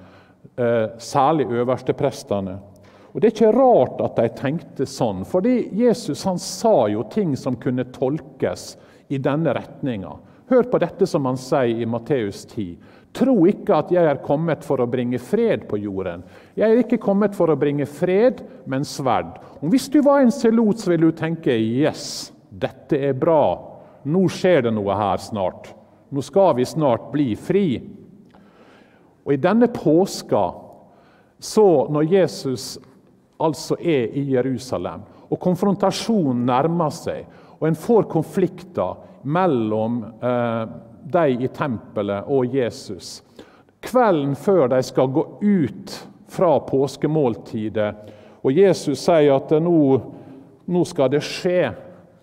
eh, 0.56 0.88
særlig 0.98 1.50
øversteprestene. 1.50 2.60
Og 3.14 3.22
Det 3.22 3.28
er 3.28 3.36
ikke 3.36 3.58
rart 3.58 4.02
at 4.02 4.16
de 4.16 4.30
tenkte 4.30 4.86
sånn, 4.86 5.26
fordi 5.26 5.70
Jesus 5.76 6.24
han 6.24 6.38
sa 6.40 6.88
jo 6.88 7.04
ting 7.04 7.36
som 7.36 7.56
kunne 7.56 7.84
tolkes 7.92 8.78
i 9.10 9.18
denne 9.18 9.52
retninga. 9.54 10.14
Hør 10.51 10.67
på 10.67 10.81
dette 10.84 11.08
som 11.08 11.24
han 11.29 11.38
sier 11.39 11.79
i 11.79 11.86
Matteus 11.88 12.41
10. 12.43 12.74
Tro 13.15 13.36
ikke 13.48 13.77
at 13.77 13.91
jeg 13.96 14.03
er 14.03 14.17
kommet 14.24 14.65
for 14.67 14.84
å 14.84 14.88
bringe 14.89 15.20
fred 15.24 15.63
på 15.70 15.77
jorden. 15.79 16.25
Jeg 16.60 16.67
er 16.67 16.81
ikke 16.81 17.00
kommet 17.00 17.38
for 17.38 17.51
å 17.51 17.55
bringe 17.60 17.88
fred, 17.88 18.41
men 18.67 18.84
sverd. 18.88 19.38
Og 19.62 19.72
hvis 19.72 19.88
du 19.91 20.01
var 20.03 20.20
en 20.20 20.34
selot, 20.36 20.79
så 20.79 20.91
ville 20.91 21.08
du 21.08 21.15
tenke 21.15 21.55
yes, 21.55 22.34
dette 22.51 23.00
er 23.00 23.15
bra. 23.15 23.43
Nå 24.03 24.25
skjer 24.31 24.65
det 24.65 24.74
noe 24.75 24.98
her 25.00 25.24
snart. 25.24 25.70
Nå 26.12 26.24
skal 26.25 26.58
vi 26.58 26.67
snart 26.67 27.08
bli 27.13 27.29
fri. 27.39 27.65
Og 29.24 29.31
I 29.31 29.39
denne 29.39 29.70
påska, 29.72 30.41
så 31.39 31.67
når 31.96 32.10
Jesus 32.12 32.74
altså 33.39 33.77
er 33.79 34.12
i 34.20 34.25
Jerusalem, 34.34 35.08
og 35.31 35.39
konfrontasjonen 35.39 36.43
nærmer 36.50 36.91
seg, 36.91 37.24
og 37.55 37.70
en 37.70 37.79
får 37.79 38.10
konflikter 38.12 39.00
mellom 39.24 40.04
eh, 40.22 40.63
de 41.04 41.25
i 41.44 41.48
tempelet 41.48 42.28
og 42.28 42.56
Jesus. 42.56 43.20
Kvelden 43.82 44.36
før 44.38 44.68
de 44.72 44.82
skal 44.86 45.12
gå 45.13 45.25
ut 45.42 45.94
fra 46.32 46.56
påskemåltidet, 46.63 47.92
og 48.42 48.58
Jesus 48.58 49.01
sier 49.04 49.34
at 49.36 49.51
nå, 49.62 49.80
nå 50.66 50.84
skal 50.88 51.12
det 51.13 51.22
skje. 51.25 51.72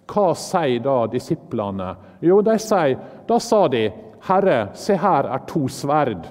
Hva 0.09 0.31
sier 0.39 0.81
da 0.83 1.03
disiplene? 1.13 1.93
Jo, 2.25 2.41
de 2.43 2.57
sier, 2.63 2.97
da 3.29 3.39
sa 3.39 3.67
de, 3.69 3.91
'Herre, 4.25 4.71
se 4.75 4.97
her 4.97 5.29
er 5.31 5.45
to 5.47 5.69
sverd'. 5.69 6.27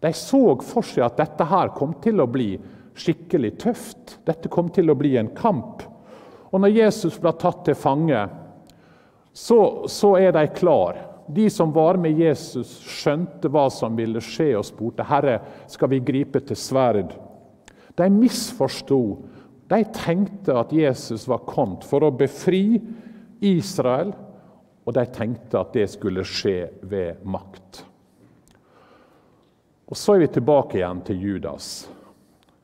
De 0.00 0.12
så 0.12 0.60
for 0.62 0.84
seg 0.84 1.04
at 1.06 1.16
dette 1.16 1.44
her 1.48 1.72
kom 1.74 1.94
til 2.04 2.20
å 2.20 2.28
bli 2.28 2.58
skikkelig 2.94 3.58
tøft. 3.58 4.18
Dette 4.24 4.48
kom 4.48 4.68
til 4.68 4.90
å 4.90 4.94
bli 4.98 5.16
en 5.16 5.32
kamp. 5.34 5.82
Og 6.52 6.60
når 6.60 6.76
Jesus 6.76 7.16
ble 7.18 7.32
tatt 7.40 7.64
til 7.66 7.74
fange, 7.74 8.20
så, 9.34 9.88
så 9.90 10.14
er 10.16 10.32
de 10.32 10.46
klar. 10.54 11.00
De 11.26 11.50
som 11.50 11.72
var 11.72 11.98
med 11.98 12.18
Jesus, 12.20 12.76
skjønte 12.86 13.50
hva 13.50 13.66
som 13.72 13.96
ville 13.98 14.20
skje, 14.22 14.52
og 14.58 14.66
spurte 14.68 15.06
Herre, 15.08 15.40
skal 15.70 15.90
vi 15.90 16.02
gripe 16.04 16.42
til 16.46 16.58
sverd. 16.58 17.16
De 17.98 18.06
misforsto. 18.12 19.00
De 19.70 19.80
tenkte 19.96 20.54
at 20.54 20.74
Jesus 20.76 21.24
var 21.26 21.42
kommet 21.48 21.86
for 21.88 22.04
å 22.04 22.12
befri 22.14 22.78
Israel, 23.42 24.12
og 24.84 24.94
de 24.94 25.04
tenkte 25.16 25.58
at 25.58 25.72
det 25.74 25.88
skulle 25.94 26.22
skje 26.28 26.68
ved 26.84 27.24
makt. 27.24 27.80
Og 29.88 29.96
Så 29.96 30.14
er 30.14 30.24
vi 30.24 30.28
tilbake 30.36 30.78
igjen 30.78 31.00
til 31.08 31.24
Judas. 31.24 31.88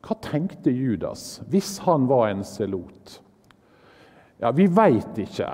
Hva 0.04 0.16
tenkte 0.22 0.72
Judas 0.72 1.40
hvis 1.50 1.78
han 1.84 2.06
var 2.08 2.30
en 2.30 2.44
selot? 2.46 3.18
Ja, 4.40 4.52
Vi 4.52 4.66
veit 4.66 5.18
ikke. 5.20 5.50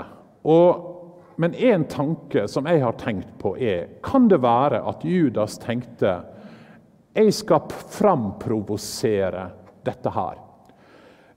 Og 0.47 0.96
men 1.37 1.55
én 1.55 1.85
tanke 1.85 2.47
som 2.49 2.67
jeg 2.67 2.81
har 2.81 2.97
tenkt 3.01 3.35
på, 3.39 3.57
er 3.57 4.01
kan 4.05 4.29
det 4.29 4.41
være 4.45 4.81
at 4.89 5.05
Judas 5.05 5.59
tenkte 5.61 6.19
jeg 7.17 7.33
skal 7.33 7.71
framprovosere 7.97 9.47
dette 9.87 10.13
her. 10.13 10.41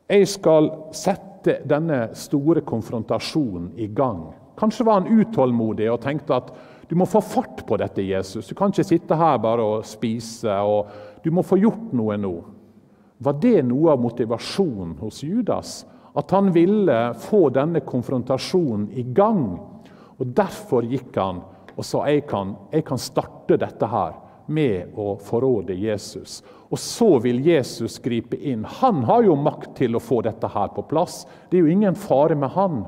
Jeg 0.09 0.27
skal 0.27 0.71
sette 0.95 1.59
denne 1.69 2.09
store 2.17 2.65
konfrontasjonen 2.67 3.71
i 3.79 3.87
gang. 3.95 4.25
Kanskje 4.59 4.85
var 4.87 4.99
han 4.99 5.21
utålmodig 5.21 5.87
og 5.91 6.01
tenkte 6.03 6.35
at 6.35 6.51
du 6.89 6.97
må 6.97 7.05
få 7.05 7.21
fart 7.21 7.61
på 7.67 7.77
dette, 7.77 8.01
Jesus. 8.01 8.47
Du 8.49 8.55
kan 8.57 8.73
ikke 8.73 8.87
sitte 8.87 9.15
her 9.15 9.37
bare 9.39 9.61
og 9.61 9.85
spise. 9.85 10.51
og 10.51 10.89
Du 11.23 11.29
må 11.31 11.45
få 11.45 11.59
gjort 11.61 11.93
noe 11.93 12.17
nå. 12.17 12.33
Var 13.19 13.35
det 13.39 13.61
noe 13.67 13.93
av 13.93 14.01
motivasjonen 14.01 14.95
hos 14.99 15.21
Judas? 15.23 15.83
At 16.17 16.31
han 16.33 16.49
ville 16.55 16.97
få 17.21 17.49
denne 17.53 17.83
konfrontasjonen 17.85 18.89
i 18.97 19.03
gang? 19.13 19.59
Og 20.19 20.33
Derfor 20.35 20.87
gikk 20.87 21.15
han 21.17 21.43
og 21.79 21.85
sa 21.87 22.03
jeg 22.11 22.25
kan, 22.27 22.57
jeg 22.73 22.83
kan 22.87 22.99
starte 22.99 23.55
dette 23.59 23.87
her 23.87 24.17
med 24.51 24.97
å 24.99 25.13
forråde 25.23 25.77
Jesus. 25.77 26.41
Og 26.69 26.79
så 26.81 27.07
vil 27.23 27.39
Jesus 27.45 27.97
gripe 28.03 28.35
inn. 28.35 28.65
Han 28.81 29.05
har 29.07 29.23
jo 29.23 29.37
makt 29.39 29.77
til 29.79 29.95
å 29.95 30.03
få 30.03 30.19
dette 30.25 30.49
her 30.51 30.73
på 30.75 30.83
plass. 30.89 31.23
Det 31.49 31.59
er 31.59 31.63
jo 31.63 31.75
ingen 31.77 31.95
fare 31.97 32.35
med 32.35 32.51
han. 32.57 32.81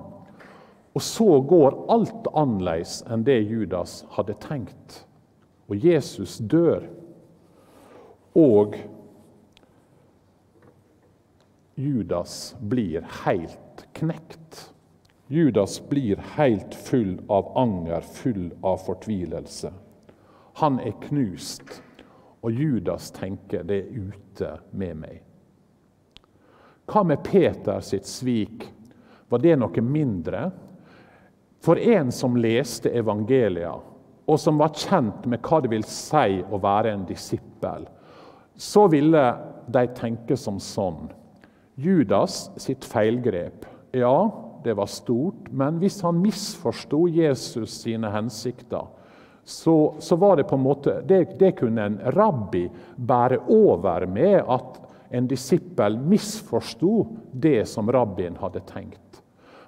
Og 0.91 1.05
så 1.05 1.39
går 1.47 1.77
alt 1.93 2.27
annerledes 2.35 2.99
enn 3.07 3.23
det 3.23 3.39
Judas 3.47 4.01
hadde 4.17 4.35
tenkt. 4.43 5.05
Og 5.71 5.79
Jesus 5.79 6.35
dør. 6.51 6.89
Og 8.35 8.75
Judas 11.79 12.53
blir 12.59 13.07
helt 13.23 13.85
knekt. 13.97 14.67
Judas 15.31 15.89
blir 15.89 16.19
helt 16.35 16.75
full 16.75 17.21
av 17.27 17.57
anger, 17.57 18.01
full 18.01 18.51
av 18.61 18.77
fortvilelse. 18.77 19.71
Han 20.53 20.79
er 20.79 20.91
knust, 21.05 21.63
og 22.43 22.51
Judas 22.51 23.07
tenker 23.15 23.63
det 23.63 23.77
er 23.77 24.09
ute 24.09 24.49
med 24.75 24.99
meg. 25.05 25.21
Hva 26.91 27.05
med 27.07 27.23
Peter 27.23 27.79
sitt 27.79 28.11
svik? 28.11 28.67
Var 29.31 29.39
det 29.39 29.55
noe 29.61 29.85
mindre? 29.87 30.43
For 31.63 31.79
en 31.79 32.11
som 32.11 32.35
leste 32.35 32.91
evangelia, 32.91 33.71
og 34.27 34.39
som 34.39 34.59
var 34.59 34.75
kjent 34.75 35.31
med 35.31 35.39
hva 35.47 35.63
det 35.63 35.71
vil 35.71 35.87
si 35.87 36.41
å 36.43 36.59
være 36.59 36.91
en 36.91 37.07
disippel, 37.07 37.87
så 38.59 38.89
ville 38.91 39.25
de 39.71 39.87
tenke 39.95 40.35
som 40.35 40.59
sånn. 40.59 41.05
Judas 41.79 42.49
sitt 42.59 42.83
feilgrep. 42.83 43.63
Ja, 43.95 44.50
det 44.63 44.73
var 44.77 44.89
stort. 44.89 45.49
Men 45.51 45.79
hvis 45.81 46.01
han 46.01 46.21
misforsto 46.21 47.07
Jesus 47.07 47.81
sine 47.83 48.09
hensikter, 48.11 48.87
så, 49.43 49.93
så, 49.99 50.15
var 50.15 50.37
det 50.37 50.43
på 50.43 50.55
en 50.55 50.61
måte 50.61 51.01
det, 51.07 51.39
det 51.39 51.51
kunne 51.57 51.85
en 51.85 51.99
rabbi 52.13 52.67
bære 52.95 53.39
over 53.49 54.05
med 54.05 54.37
at 54.45 54.77
en 55.11 55.27
disippel 55.27 55.97
misforsto 55.97 57.07
det 57.31 57.65
som 57.67 57.91
rabbien 57.91 58.37
hadde 58.39 58.61
tenkt. 58.69 59.23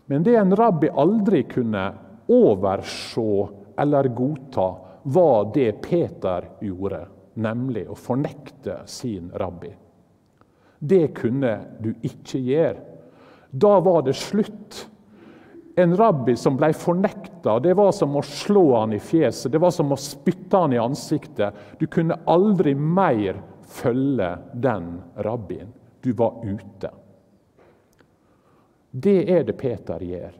Men 0.05 0.23
det 0.23 0.35
en 0.35 0.55
rabbi 0.55 0.89
aldri 0.89 1.43
kunne 1.49 1.83
overse 2.31 3.47
eller 3.77 4.07
godta, 4.07 4.67
var 5.03 5.51
det 5.53 5.71
Peter 5.81 6.49
gjorde, 6.61 7.05
nemlig 7.33 7.87
å 7.89 7.95
fornekte 7.97 8.83
sin 8.85 9.31
rabbi. 9.35 9.73
Det 10.79 11.07
kunne 11.15 11.57
du 11.79 11.93
ikke 12.03 12.39
gjøre. 12.39 12.92
Da 13.55 13.79
var 13.79 14.01
det 14.01 14.13
slutt. 14.13 14.89
En 15.75 15.97
rabbi 15.97 16.35
som 16.35 16.57
ble 16.57 16.71
fornekta, 16.73 17.59
det 17.61 17.73
var 17.77 17.91
som 17.93 18.15
å 18.17 18.21
slå 18.25 18.63
han 18.75 18.93
i 18.93 18.99
fjeset, 19.01 19.51
det 19.51 19.61
var 19.61 19.73
som 19.73 19.93
å 19.93 19.97
spytte 19.97 20.57
han 20.57 20.73
i 20.73 20.81
ansiktet. 20.81 21.53
Du 21.77 21.85
kunne 21.85 22.17
aldri 22.29 22.73
mer 22.73 23.37
følge 23.69 24.31
den 24.53 24.95
rabbien. 25.25 25.69
Du 26.01 26.11
var 26.17 26.41
ute. 26.45 26.89
Det 28.89 29.19
er 29.37 29.45
det 29.45 29.57
Peter 29.57 30.01
gjør 30.01 30.33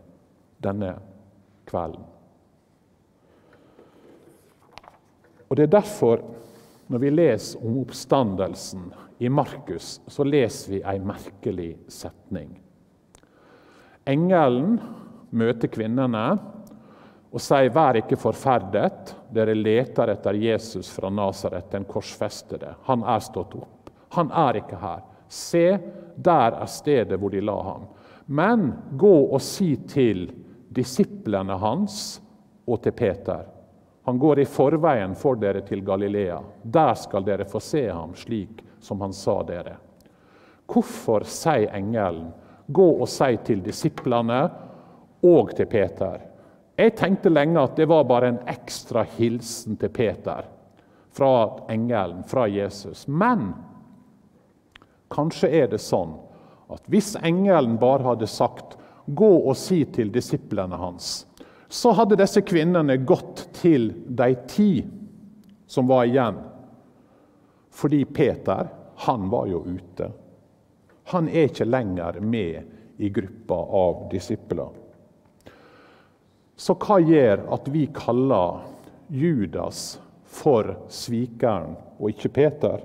denne 0.62 0.96
kvelden. 1.70 2.10
Og 5.50 5.58
Det 5.58 5.68
er 5.68 5.76
derfor, 5.78 6.26
når 6.90 7.06
vi 7.06 7.14
leser 7.14 7.62
om 7.62 7.78
oppstandelsen 7.84 8.90
i 9.22 9.30
Markus, 9.30 10.00
så 10.08 10.26
leser 10.26 10.80
vi 10.80 10.82
ei 10.82 10.98
merkelig 10.98 11.76
setning. 11.94 12.56
Engelen 14.06 14.78
møter 15.32 15.72
kvinnene 15.72 16.26
og 17.34 17.42
sier, 17.42 17.70
'Vær 17.70 17.98
ikke 18.02 18.20
forferdet. 18.20 19.16
Dere 19.34 19.56
leter 19.56 20.12
etter 20.14 20.34
Jesus 20.38 20.92
fra 20.92 21.10
Nasaret, 21.10 21.72
den 21.72 21.86
korsfestede. 21.86 22.76
Han 22.84 23.04
er 23.04 23.20
stått 23.20 23.56
opp. 23.56 23.90
Han 24.10 24.30
er 24.32 24.60
ikke 24.60 24.78
her. 24.78 25.02
Se, 25.28 25.80
der 26.16 26.60
er 26.62 26.70
stedet 26.70 27.20
hvor 27.20 27.32
de 27.34 27.42
la 27.42 27.56
ham. 27.64 27.88
Men 28.28 28.74
gå 28.98 29.16
og 29.34 29.42
si 29.42 29.76
til 29.90 30.28
disiplene 30.70 31.58
hans 31.58 32.22
og 32.68 32.84
til 32.84 32.92
Peter. 32.92 33.46
Han 34.06 34.20
går 34.20 34.40
i 34.40 34.46
forveien 34.46 35.16
for 35.16 35.40
dere 35.40 35.62
til 35.62 35.82
Galilea. 35.82 36.40
Der 36.64 36.94
skal 36.94 37.24
dere 37.26 37.46
få 37.46 37.60
se 37.60 37.88
ham, 37.88 38.14
slik 38.16 38.62
som 38.84 39.02
han 39.02 39.14
sa 39.14 39.42
dere. 39.48 39.78
Hvorfor 40.68 41.24
sier 41.28 41.72
engelen 41.76 42.32
gå 42.68 42.90
og 43.02 43.10
si 43.10 43.36
til 43.46 43.64
disiplene 43.66 44.42
og 45.24 45.54
til 45.58 45.68
Peter. 45.72 46.22
Jeg 46.78 46.96
tenkte 46.98 47.32
lenge 47.32 47.62
at 47.62 47.76
det 47.78 47.88
var 47.90 48.08
bare 48.10 48.32
en 48.34 48.42
ekstra 48.50 49.04
hilsen 49.18 49.78
til 49.80 49.92
Peter 49.94 50.48
fra 51.14 51.34
engelen, 51.70 52.24
fra 52.26 52.48
Jesus. 52.50 53.06
Men 53.08 53.52
kanskje 55.14 55.52
er 55.54 55.70
det 55.70 55.82
sånn 55.84 56.16
at 56.74 56.88
hvis 56.90 57.14
engelen 57.22 57.78
bare 57.78 58.08
hadde 58.08 58.28
sagt 58.28 58.78
'gå 59.06 59.34
og 59.50 59.56
si 59.58 59.84
til 59.86 60.10
disiplene 60.12 60.76
hans', 60.80 61.26
så 61.70 61.92
hadde 61.92 62.18
disse 62.18 62.42
kvinnene 62.42 62.98
gått 63.06 63.48
til 63.54 63.92
de 64.08 64.36
ti 64.48 64.86
som 65.68 65.88
var 65.88 66.06
igjen. 66.06 66.38
Fordi 67.70 68.06
Peter, 68.06 68.70
han 68.96 69.30
var 69.30 69.48
jo 69.48 69.64
ute. 69.66 70.12
Han 71.12 71.28
er 71.28 71.50
ikke 71.50 71.68
lenger 71.68 72.20
med 72.22 72.64
i 72.98 73.10
gruppa 73.10 73.58
av 73.84 74.08
disipler. 74.12 74.72
Så 76.56 76.76
hva 76.80 77.00
gjør 77.02 77.48
at 77.56 77.68
vi 77.74 77.88
kaller 77.96 78.62
Judas 79.12 79.98
for 80.34 80.76
svikeren 80.94 81.76
og 81.98 82.14
ikke 82.14 82.32
Peter? 82.34 82.84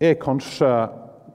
Er 0.00 0.18
kanskje, 0.20 0.68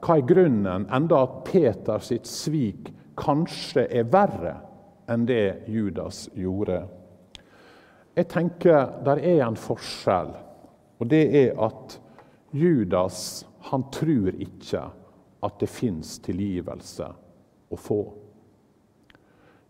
hva 0.02 0.16
er 0.16 0.26
grunnen, 0.26 0.86
enda 0.90 1.22
at 1.26 1.42
Peter 1.46 2.02
sitt 2.02 2.26
svik 2.26 2.90
kanskje 3.18 3.86
er 3.86 4.08
verre 4.10 4.56
enn 5.10 5.26
det 5.28 5.68
Judas 5.70 6.26
gjorde? 6.34 6.80
Jeg 8.16 8.30
tenker 8.32 8.96
der 9.04 9.20
er 9.20 9.44
en 9.44 9.58
forskjell, 9.60 10.32
og 10.96 11.10
det 11.12 11.24
er 11.44 11.58
at 11.66 11.98
Judas 12.56 13.44
han 13.66 13.90
tror 13.90 14.34
ikke 14.38 14.82
at 15.46 15.60
det 15.60 15.66
fins 15.70 16.18
tilgivelse 16.22 17.08
å 17.68 17.78
få. 17.80 18.00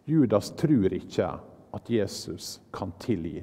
Judas 0.04 0.50
tror 0.60 0.92
ikke 0.92 1.28
at 1.76 1.88
Jesus 1.90 2.58
kan 2.76 2.92
tilgi. 3.00 3.40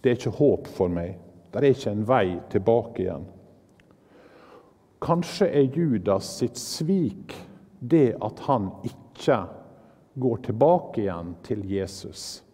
Det 0.00 0.12
er 0.12 0.20
ikke 0.20 0.36
håp 0.38 0.70
for 0.70 0.94
meg. 0.94 1.16
Det 1.50 1.58
er 1.58 1.74
ikke 1.74 1.96
en 1.96 2.06
vei 2.06 2.26
tilbake 2.52 3.02
igjen. 3.02 3.26
Kanskje 5.02 5.50
er 5.50 5.74
Judas 5.74 6.30
sitt 6.38 6.58
svik 6.58 7.34
det 7.78 8.12
at 8.22 8.46
han 8.46 8.70
ikke 8.86 9.40
går 10.18 10.40
tilbake 10.46 11.02
igjen 11.02 11.34
til 11.46 11.66
Jesus, 11.70 12.44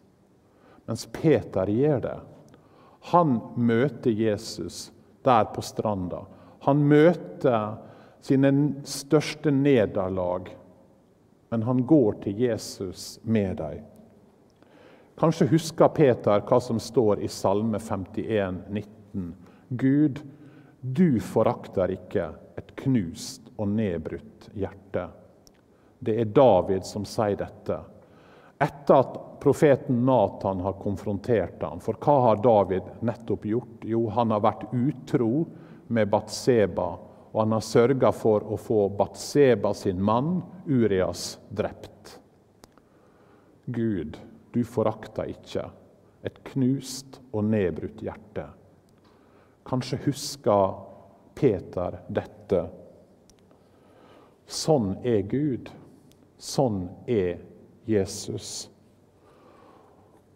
mens 0.88 1.04
Peter 1.12 1.68
gjør 1.68 2.02
det. 2.04 2.18
Han 3.12 3.38
møter 3.56 4.12
Jesus 4.12 4.88
der 5.24 5.48
på 5.54 5.62
stranda. 5.64 6.24
Han 6.64 6.84
møter 6.88 7.76
sine 8.24 8.52
største 8.88 9.52
nederlag, 9.52 10.48
men 11.52 11.62
han 11.62 11.82
går 11.86 12.20
til 12.24 12.40
Jesus 12.46 13.18
med 13.22 13.56
dem. 13.60 13.82
Kanskje 15.20 15.46
husker 15.52 15.92
Peter 15.94 16.42
hva 16.42 16.58
som 16.62 16.80
står 16.82 17.20
i 17.22 17.28
Salme 17.30 17.78
51, 17.78 18.64
19. 18.68 19.28
Gud, 19.68 20.22
du 20.80 21.20
forakter 21.22 21.92
ikke 21.94 22.30
et 22.58 22.72
knust 22.82 23.52
og 23.56 23.68
nedbrutt 23.76 24.48
hjerte. 24.58 25.06
Det 26.04 26.16
er 26.20 26.32
David 26.34 26.84
som 26.88 27.06
sier 27.08 27.38
dette. 27.38 27.78
Etter 28.60 28.98
at 28.98 29.14
profeten 29.44 30.06
Nathan 30.06 30.60
har 30.60 30.72
konfrontert 30.72 31.62
ham. 31.62 31.80
For 31.84 31.98
hva 32.00 32.14
har 32.28 32.38
David 32.40 32.86
nettopp 33.04 33.44
gjort? 33.44 33.84
Jo, 33.84 34.06
han 34.08 34.32
har 34.32 34.40
vært 34.40 34.70
utro 34.72 35.44
med 35.92 36.08
Batseba, 36.08 36.86
og 37.28 37.36
han 37.42 37.52
har 37.52 37.66
sørga 37.66 38.08
for 38.16 38.46
å 38.48 38.56
få 38.56 38.86
Batseba 38.96 39.74
sin 39.76 40.00
mann, 40.00 40.38
Urias, 40.64 41.34
drept. 41.52 42.14
Gud, 43.66 44.16
du 44.56 44.62
forakter 44.64 45.28
ikke 45.36 45.68
et 46.24 46.40
knust 46.54 47.20
og 47.28 47.44
nedbrutt 47.52 48.00
hjerte. 48.00 48.48
Kanskje 49.68 50.00
husker 50.08 50.78
Peter 51.36 52.00
dette. 52.08 52.64
Sånn 54.48 54.94
er 55.04 55.20
Gud. 55.28 55.68
Sånn 56.40 56.86
er 57.04 57.42
Jesus. 57.84 58.70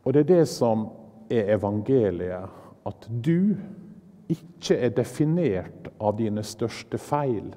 Og 0.08 0.14
det 0.14 0.22
er 0.22 0.28
det 0.38 0.44
som 0.48 0.86
er 1.28 1.50
evangeliet, 1.52 2.52
at 2.88 3.08
du 3.12 3.58
ikke 4.32 4.78
er 4.80 4.94
definert 4.96 5.90
av 6.00 6.14
dine 6.16 6.40
største 6.40 6.96
feil. 6.96 7.50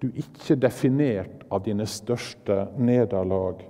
Du 0.00 0.06
er 0.08 0.22
ikke 0.22 0.56
definert 0.64 1.44
av 1.52 1.60
dine 1.66 1.84
største 1.84 2.56
nederlag. 2.80 3.60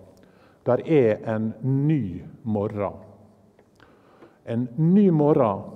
Der 0.63 0.85
er 0.87 1.27
en 1.35 1.51
ny 1.67 2.23
morgen. 2.47 3.03
En 4.47 4.69
ny 4.79 5.09
morgen 5.11 5.67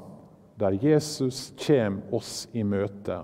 der 0.62 0.78
Jesus 0.78 1.48
kommer 1.58 2.14
oss 2.14 2.46
i 2.54 2.62
møte. 2.62 3.18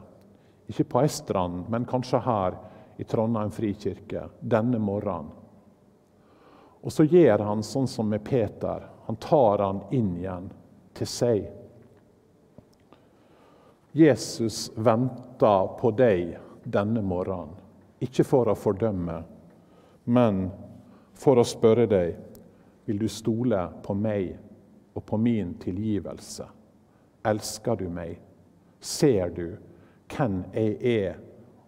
Ikke 0.67 0.91
på 0.91 1.07
ei 1.07 1.15
strand, 1.15 1.69
men 1.71 1.87
kanskje 1.87 2.19
her 2.19 2.59
i 2.99 3.07
Trondheim 3.07 3.55
frikirke 3.55 4.27
denne 4.43 4.83
morgenen. 4.83 5.36
Og 6.87 6.93
så 6.95 7.03
gjør 7.03 7.43
han 7.43 7.65
sånn 7.67 7.89
som 7.91 8.07
med 8.07 8.23
Peter. 8.25 8.85
Han 9.09 9.17
tar 9.19 9.59
han 9.59 9.81
inn 9.91 10.13
igjen 10.21 10.45
til 10.95 11.09
seg. 11.11 11.49
Jesus 13.97 14.69
venter 14.77 15.73
på 15.81 15.91
deg 15.99 16.37
denne 16.63 17.03
morgenen, 17.03 17.57
ikke 17.99 18.27
for 18.29 18.53
å 18.53 18.55
fordømme, 18.59 19.17
men 20.05 20.41
for 21.17 21.41
å 21.41 21.47
spørre 21.49 21.89
deg 21.91 22.13
vil 22.87 23.01
du 23.01 23.09
stole 23.11 23.65
på 23.83 23.97
meg 23.99 24.37
og 24.95 25.03
på 25.09 25.19
min 25.19 25.55
tilgivelse. 25.63 26.47
Elsker 27.27 27.81
du 27.81 27.89
meg? 27.91 28.15
Ser 28.79 29.33
du 29.35 29.57
hvem 30.13 30.43
jeg 30.55 30.77
er, 30.93 31.19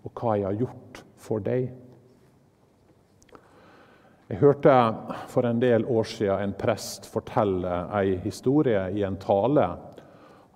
og 0.04 0.12
hva 0.14 0.36
jeg 0.38 0.46
har 0.46 0.60
gjort 0.62 1.02
for 1.18 1.42
deg? 1.42 1.72
Jeg 4.28 4.42
hørte 4.42 4.72
for 5.32 5.46
en 5.48 5.60
del 5.60 5.86
år 5.88 6.04
siden 6.04 6.42
en 6.42 6.50
prest 6.52 7.06
fortelle 7.08 7.76
en 7.96 8.18
historie 8.20 8.82
i 8.92 9.00
en 9.02 9.16
tale. 9.16 9.62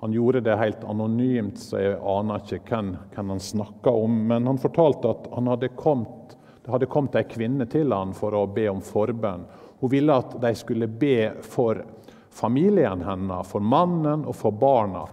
Han 0.02 0.12
gjorde 0.12 0.42
det 0.44 0.58
helt 0.60 0.82
anonymt, 0.84 1.56
så 1.56 1.80
jeg 1.80 1.94
aner 1.96 2.42
ikke 2.42 2.58
hvem, 2.68 2.90
hvem 3.14 3.30
han 3.32 3.40
snakka 3.40 3.94
om. 3.96 4.18
Men 4.28 4.50
han 4.50 4.60
fortalte 4.60 5.14
at 5.14 5.30
han 5.32 5.48
hadde 5.48 5.70
kommet, 5.78 6.34
det 6.60 6.74
hadde 6.74 6.88
kommet 6.92 7.16
ei 7.16 7.24
kvinne 7.30 7.64
til 7.72 7.94
han 7.96 8.12
for 8.12 8.36
å 8.36 8.42
be 8.44 8.66
om 8.68 8.84
forbønn. 8.84 9.48
Hun 9.80 9.92
ville 9.94 10.20
at 10.20 10.36
de 10.44 10.52
skulle 10.58 10.90
be 10.90 11.30
for 11.40 11.80
familien 12.28 13.00
hennes, 13.08 13.48
for 13.48 13.64
mannen 13.64 14.26
og 14.28 14.36
for 14.36 14.52
barna. 14.52 15.06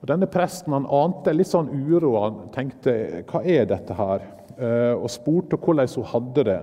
Og 0.00 0.08
Denne 0.08 0.30
presten 0.32 0.72
han 0.72 0.88
ante 0.88 1.36
litt 1.36 1.52
sånn 1.52 1.68
uro. 1.68 2.14
Han 2.24 2.40
tenkte 2.56 2.96
hva 3.28 3.44
er 3.44 3.68
dette 3.68 4.00
her? 4.00 4.24
Eh, 4.56 4.94
og 4.96 5.10
spurte 5.12 5.60
hvordan 5.60 5.92
hun 5.98 6.12
hadde 6.14 6.48
det. 6.48 6.60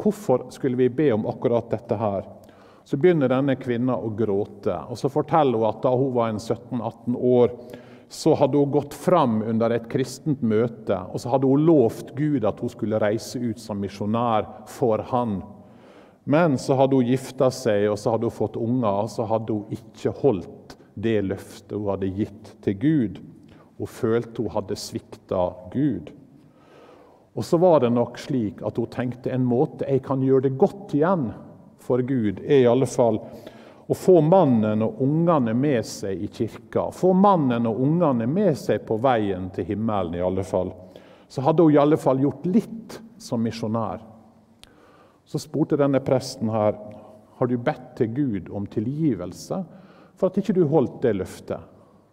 Hvorfor 0.00 0.48
skulle 0.54 0.78
vi 0.78 0.88
be 0.88 1.12
om 1.14 1.26
akkurat 1.30 1.70
dette 1.70 1.98
her? 1.98 2.26
Så 2.84 2.98
begynner 3.00 3.32
denne 3.32 3.56
kvinna 3.56 3.96
å 3.96 4.10
gråte. 4.12 4.76
og 4.90 4.98
Så 5.00 5.08
forteller 5.08 5.58
hun 5.58 5.70
at 5.70 5.82
da 5.82 5.94
hun 5.96 6.12
var 6.14 6.34
17-18 6.36 7.16
år, 7.16 7.54
så 8.08 8.34
hadde 8.38 8.60
hun 8.60 8.70
gått 8.70 8.94
fram 8.94 9.40
under 9.42 9.72
et 9.74 9.86
kristent 9.90 10.42
møte 10.44 10.96
og 11.08 11.18
så 11.18 11.32
hadde 11.32 11.48
hun 11.48 11.64
lovt 11.66 12.12
Gud 12.14 12.44
at 12.46 12.60
hun 12.62 12.70
skulle 12.70 13.00
reise 13.02 13.40
ut 13.40 13.58
som 13.58 13.80
misjonær 13.80 14.46
for 14.70 15.02
han. 15.10 15.40
Men 16.24 16.58
så 16.60 16.76
hadde 16.78 17.00
hun 17.00 17.08
gifta 17.08 17.50
seg 17.52 17.88
og 17.90 17.98
så 18.00 18.14
hadde 18.14 18.28
hun 18.28 18.36
fått 18.36 18.60
unger, 18.60 19.02
og 19.04 19.10
så 19.12 19.26
hadde 19.28 19.56
hun 19.56 19.74
ikke 19.74 20.14
holdt 20.20 20.76
det 20.94 21.18
løftet 21.26 21.74
hun 21.74 21.90
hadde 21.90 22.12
gitt 22.20 22.52
til 22.64 22.78
Gud. 22.80 23.18
Hun 23.80 23.90
følte 23.90 24.44
hun 24.44 24.54
hadde 24.54 24.78
svikta 24.78 25.48
Gud. 25.74 26.12
Og 27.34 27.44
så 27.44 27.58
var 27.58 27.80
det 27.82 27.90
nok 27.90 28.18
slik 28.18 28.62
at 28.62 28.76
hun 28.78 28.90
tenkte 28.92 29.32
en 29.34 29.46
måte 29.46 29.88
jeg 29.88 30.04
kan 30.06 30.22
gjøre 30.22 30.48
det 30.48 30.58
godt 30.58 30.94
igjen 30.94 31.32
for 31.82 32.02
Gud, 32.06 32.40
er 32.40 32.62
i 32.62 32.70
alle 32.70 32.86
fall 32.88 33.18
å 33.86 33.96
få 33.98 34.20
mannen 34.24 34.82
og 34.86 35.02
ungene 35.04 35.52
med 35.58 35.84
seg 35.84 36.22
i 36.24 36.28
kirka. 36.32 36.86
Få 36.94 37.12
mannen 37.12 37.66
og 37.68 37.82
ungene 37.84 38.26
med 38.30 38.54
seg 38.56 38.86
på 38.88 38.96
veien 39.02 39.50
til 39.52 39.66
himmelen, 39.68 40.16
i 40.16 40.24
alle 40.24 40.44
fall. 40.46 40.72
Så 41.28 41.44
hadde 41.44 41.66
hun 41.66 41.74
i 41.74 41.80
alle 41.80 41.98
fall 42.00 42.22
gjort 42.22 42.46
litt 42.48 42.98
som 43.20 43.42
misjonær. 43.44 44.00
Så 45.24 45.40
spurte 45.42 45.76
denne 45.80 46.00
presten 46.04 46.52
her 46.52 46.78
har 47.34 47.50
du 47.50 47.56
bedt 47.58 47.96
til 47.98 48.12
Gud 48.14 48.50
om 48.54 48.68
tilgivelse 48.70 49.60
for 50.14 50.30
at 50.30 50.38
ikke 50.38 50.54
du 50.56 50.64
holdt 50.70 51.00
det 51.02 51.16
løftet. 51.18 51.60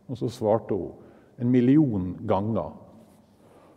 Og 0.09 0.17
så 0.19 0.31
svarte 0.33 0.75
hun 0.75 0.97
en 1.41 1.51
million 1.51 2.15
ganger. 2.27 2.73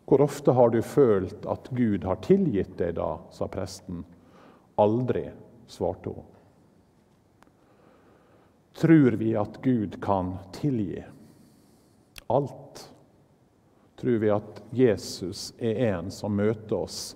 Hvor 0.04 0.20
ofte 0.20 0.52
har 0.52 0.70
du 0.70 0.82
følt 0.82 1.46
at 1.48 1.68
Gud 1.72 2.04
har 2.04 2.20
tilgitt 2.24 2.76
deg 2.78 2.96
da, 2.98 3.16
sa 3.32 3.48
presten. 3.48 4.04
Aldri, 4.76 5.30
svarte 5.66 6.12
hun. 6.12 6.30
Tror 8.74 9.16
vi 9.16 9.32
at 9.38 9.60
Gud 9.62 10.00
kan 10.02 10.34
tilgi 10.52 11.04
alt? 12.26 12.90
Tror 13.96 14.18
vi 14.18 14.30
at 14.34 14.62
Jesus 14.74 15.52
er 15.58 15.78
en 15.94 16.10
som 16.10 16.34
møter 16.36 16.76
oss 16.82 17.14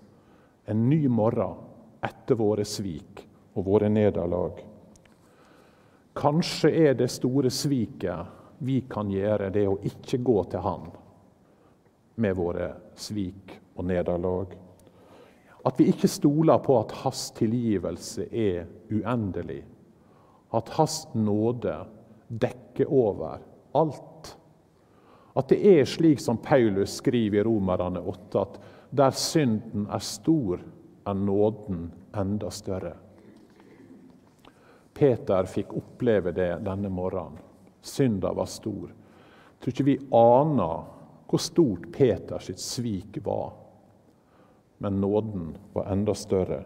en 0.69 0.87
ny 0.89 1.09
morgen 1.09 1.59
etter 2.05 2.39
våre 2.39 2.65
svik 2.65 3.25
og 3.59 3.67
våre 3.67 3.91
nederlag. 3.91 4.63
Kanskje 6.19 6.71
er 6.87 6.95
det 6.95 7.11
store 7.11 7.51
sviket 7.51 8.63
vi 8.63 8.81
kan 8.91 9.11
gjøre, 9.11 9.51
det 9.51 9.67
å 9.69 9.79
ikke 9.87 10.23
gå 10.23 10.39
til 10.53 10.63
Han 10.63 10.89
med 12.19 12.37
våre 12.39 12.73
svik 12.99 13.55
og 13.79 13.87
nederlag. 13.89 14.55
At 15.67 15.79
vi 15.81 15.89
ikke 15.93 16.11
stoler 16.11 16.61
på 16.63 16.79
at 16.81 16.95
Hans 17.03 17.29
tilgivelse 17.37 18.29
er 18.31 18.69
uendelig. 18.91 19.63
At 20.55 20.71
Hans 20.79 21.03
nåde 21.15 21.75
dekker 22.29 22.91
over 22.93 23.39
alt. 23.77 24.35
At 25.39 25.51
det 25.53 25.59
er 25.63 25.87
slik 25.87 26.23
som 26.23 26.41
Paulus 26.43 26.99
skriver 26.99 27.41
i 27.41 27.47
Romerne 27.47 28.01
8, 28.01 28.41
at 28.41 28.59
der 28.91 29.11
synden 29.15 29.87
er 29.93 30.03
stor, 30.03 30.63
er 31.07 31.15
nåden 31.15 31.91
enda 32.17 32.51
større. 32.51 32.95
Peter 34.99 35.47
fikk 35.47 35.77
oppleve 35.79 36.33
det 36.35 36.51
denne 36.67 36.91
morgenen. 36.91 37.39
Synda 37.81 38.33
var 38.35 38.49
stor. 38.51 38.89
Jeg 38.91 39.61
tror 39.61 39.73
ikke 39.73 39.87
vi 39.87 39.99
aner 40.15 40.98
hvor 41.29 41.39
stort 41.39 41.93
Peters 41.93 42.51
svik 42.57 43.19
var. 43.25 43.53
Men 44.79 45.01
nåden 45.01 45.57
var 45.73 45.93
enda 45.93 46.15
større. 46.15 46.63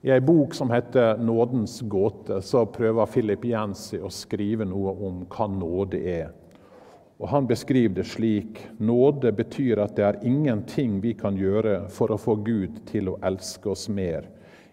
I 0.00 0.10
ei 0.10 0.20
bok 0.20 0.54
som 0.54 0.70
heter 0.70 1.16
'Nådens 1.16 1.82
gåte', 1.82 2.40
så 2.40 2.66
prøver 2.66 3.06
Philip 3.06 3.44
Jensi 3.44 3.98
å 3.98 4.10
skrive 4.10 4.64
noe 4.64 4.90
om 5.06 5.26
hva 5.26 5.46
nåde 5.46 5.98
er. 5.98 6.30
Og 7.20 7.28
Han 7.28 7.46
beskriver 7.46 7.94
det 7.94 8.06
slik 8.06 8.66
nåde 8.78 9.32
betyr 9.32 9.78
at 9.78 9.96
det 9.96 10.04
er 10.04 10.24
ingenting 10.24 11.00
vi 11.00 11.12
kan 11.12 11.36
gjøre 11.36 11.88
for 11.88 12.08
å 12.10 12.18
få 12.18 12.34
Gud 12.34 12.86
til 12.86 13.08
å 13.08 13.18
elske 13.22 13.70
oss 13.70 13.88
mer 13.88 14.24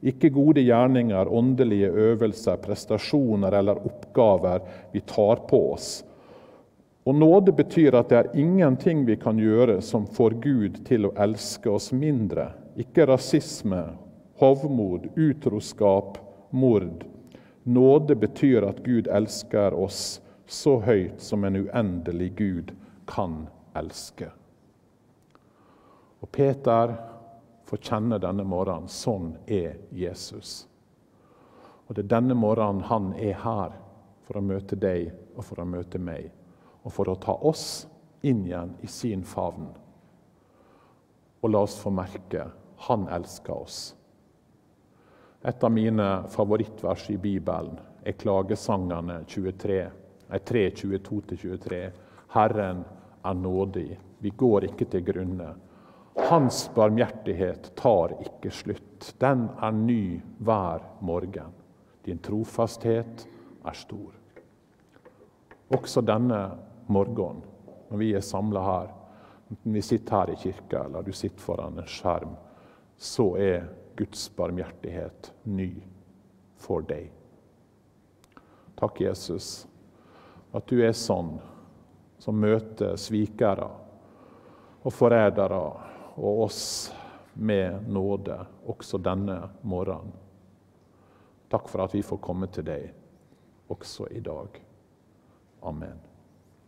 ikke 0.05 0.29
gode 0.29 0.61
gjerninger, 0.61 1.29
åndelige 1.33 1.89
øvelser, 1.89 2.59
prestasjoner 2.61 3.53
eller 3.57 3.79
oppgaver 3.87 4.61
vi 4.91 5.01
tar 5.01 5.41
på 5.49 5.61
oss. 5.73 6.03
Og 7.07 7.15
nåde 7.15 7.53
betyr 7.55 7.95
at 7.95 8.09
det 8.11 8.17
er 8.19 8.33
ingenting 8.35 9.05
vi 9.07 9.15
kan 9.15 9.37
gjøre 9.39 9.77
som 9.81 10.03
får 10.11 10.33
Gud 10.43 10.81
til 10.89 11.07
å 11.07 11.13
elske 11.23 11.71
oss 11.71 11.93
mindre. 11.95 12.49
Ikke 12.75 13.05
rasisme, 13.07 13.79
hovmod, 14.41 15.05
utroskap, 15.15 16.17
mord. 16.51 17.05
Nåde 17.63 18.15
betyr 18.19 18.67
at 18.67 18.81
Gud 18.83 19.07
elsker 19.07 19.71
oss 19.71 20.19
så 20.51 20.77
høyt 20.83 21.23
som 21.23 21.47
en 21.47 21.61
uendelig 21.61 22.33
Gud 22.35 22.73
kan 23.07 23.45
elske. 23.79 24.27
Og 26.19 26.31
Peter 26.31 26.91
får 27.71 27.83
kjenne 27.87 28.19
denne 28.19 28.43
morgenen 28.43 28.91
sånn 28.91 29.29
er 29.47 29.77
Jesus. 29.95 30.65
Og 31.87 31.95
Det 31.95 32.03
er 32.03 32.15
denne 32.17 32.35
morgenen 32.35 32.83
han 32.91 33.13
er 33.15 33.39
her 33.47 33.79
for 34.27 34.41
å 34.41 34.43
møte 34.43 34.75
deg 34.75 35.13
og 35.37 35.47
for 35.47 35.63
å 35.63 35.69
møte 35.71 36.03
meg. 36.03 36.33
Og 36.87 36.93
for 36.95 37.11
å 37.11 37.17
ta 37.19 37.35
oss 37.43 37.83
inn 38.23 38.45
igjen 38.47 38.77
i 38.81 38.87
sin 38.87 39.25
favn. 39.27 39.67
Og 41.43 41.51
la 41.51 41.65
oss 41.67 41.75
få 41.81 41.91
merke 41.91 42.47
han 42.87 43.07
elsker 43.11 43.53
oss. 43.53 43.79
Et 45.43 45.63
av 45.63 45.71
mine 45.71 46.07
favorittvers 46.31 47.09
i 47.13 47.17
Bibelen 47.21 47.77
er 48.07 48.15
klagesangene 48.19 49.21
23, 49.27 49.79
3, 50.47 50.63
22-23. 50.79 51.81
Herren 52.33 52.83
er 53.23 53.37
nådig, 53.37 53.89
vi 54.19 54.29
går 54.29 54.69
ikke 54.71 54.87
til 54.91 55.05
grunne. 55.07 55.53
Hans 56.29 56.63
barmhjertighet 56.75 57.71
tar 57.77 58.15
ikke 58.23 58.51
slutt. 58.51 59.11
Den 59.21 59.45
er 59.61 59.75
ny 59.75 60.19
hver 60.41 60.85
morgen. 61.05 61.53
Din 62.05 62.19
trofasthet 62.23 63.27
er 63.67 63.77
stor. 63.77 64.15
Også 65.77 66.01
denne 66.01 66.39
morgenen, 66.87 67.43
når 67.89 67.97
vi 67.97 68.13
er 68.15 68.25
samla 68.25 68.63
her, 68.63 68.93
enten 69.49 69.73
vi 69.73 69.81
sitter 69.81 70.17
her 70.17 70.31
i 70.33 70.39
kirka 70.41 70.83
eller 70.85 71.05
du 71.05 71.11
sitter 71.15 71.39
foran 71.39 71.79
en 71.79 71.87
skjerm, 71.87 72.35
så 72.97 73.29
er 73.37 73.69
Guds 73.97 74.27
barmhjertighet 74.35 75.31
ny 75.43 75.71
for 76.57 76.85
deg. 76.85 77.09
Takk, 78.77 79.01
Jesus, 79.01 79.67
at 80.53 80.67
du 80.69 80.81
er 80.85 80.93
sånn 80.93 81.37
som 82.21 82.37
møter 82.37 82.97
svikere 82.99 83.69
og 84.83 84.93
forrædere 84.93 85.61
og 86.17 86.43
oss 86.45 86.61
med 87.37 87.89
nåde 87.89 88.37
også 88.65 88.99
denne 89.01 89.39
morgenen. 89.61 90.13
Takk 91.49 91.69
for 91.71 91.85
at 91.85 91.95
vi 91.95 92.03
får 92.03 92.19
komme 92.23 92.49
til 92.51 92.67
deg 92.67 92.89
også 93.71 94.09
i 94.11 94.19
dag. 94.19 94.59
Amen. 95.63 96.06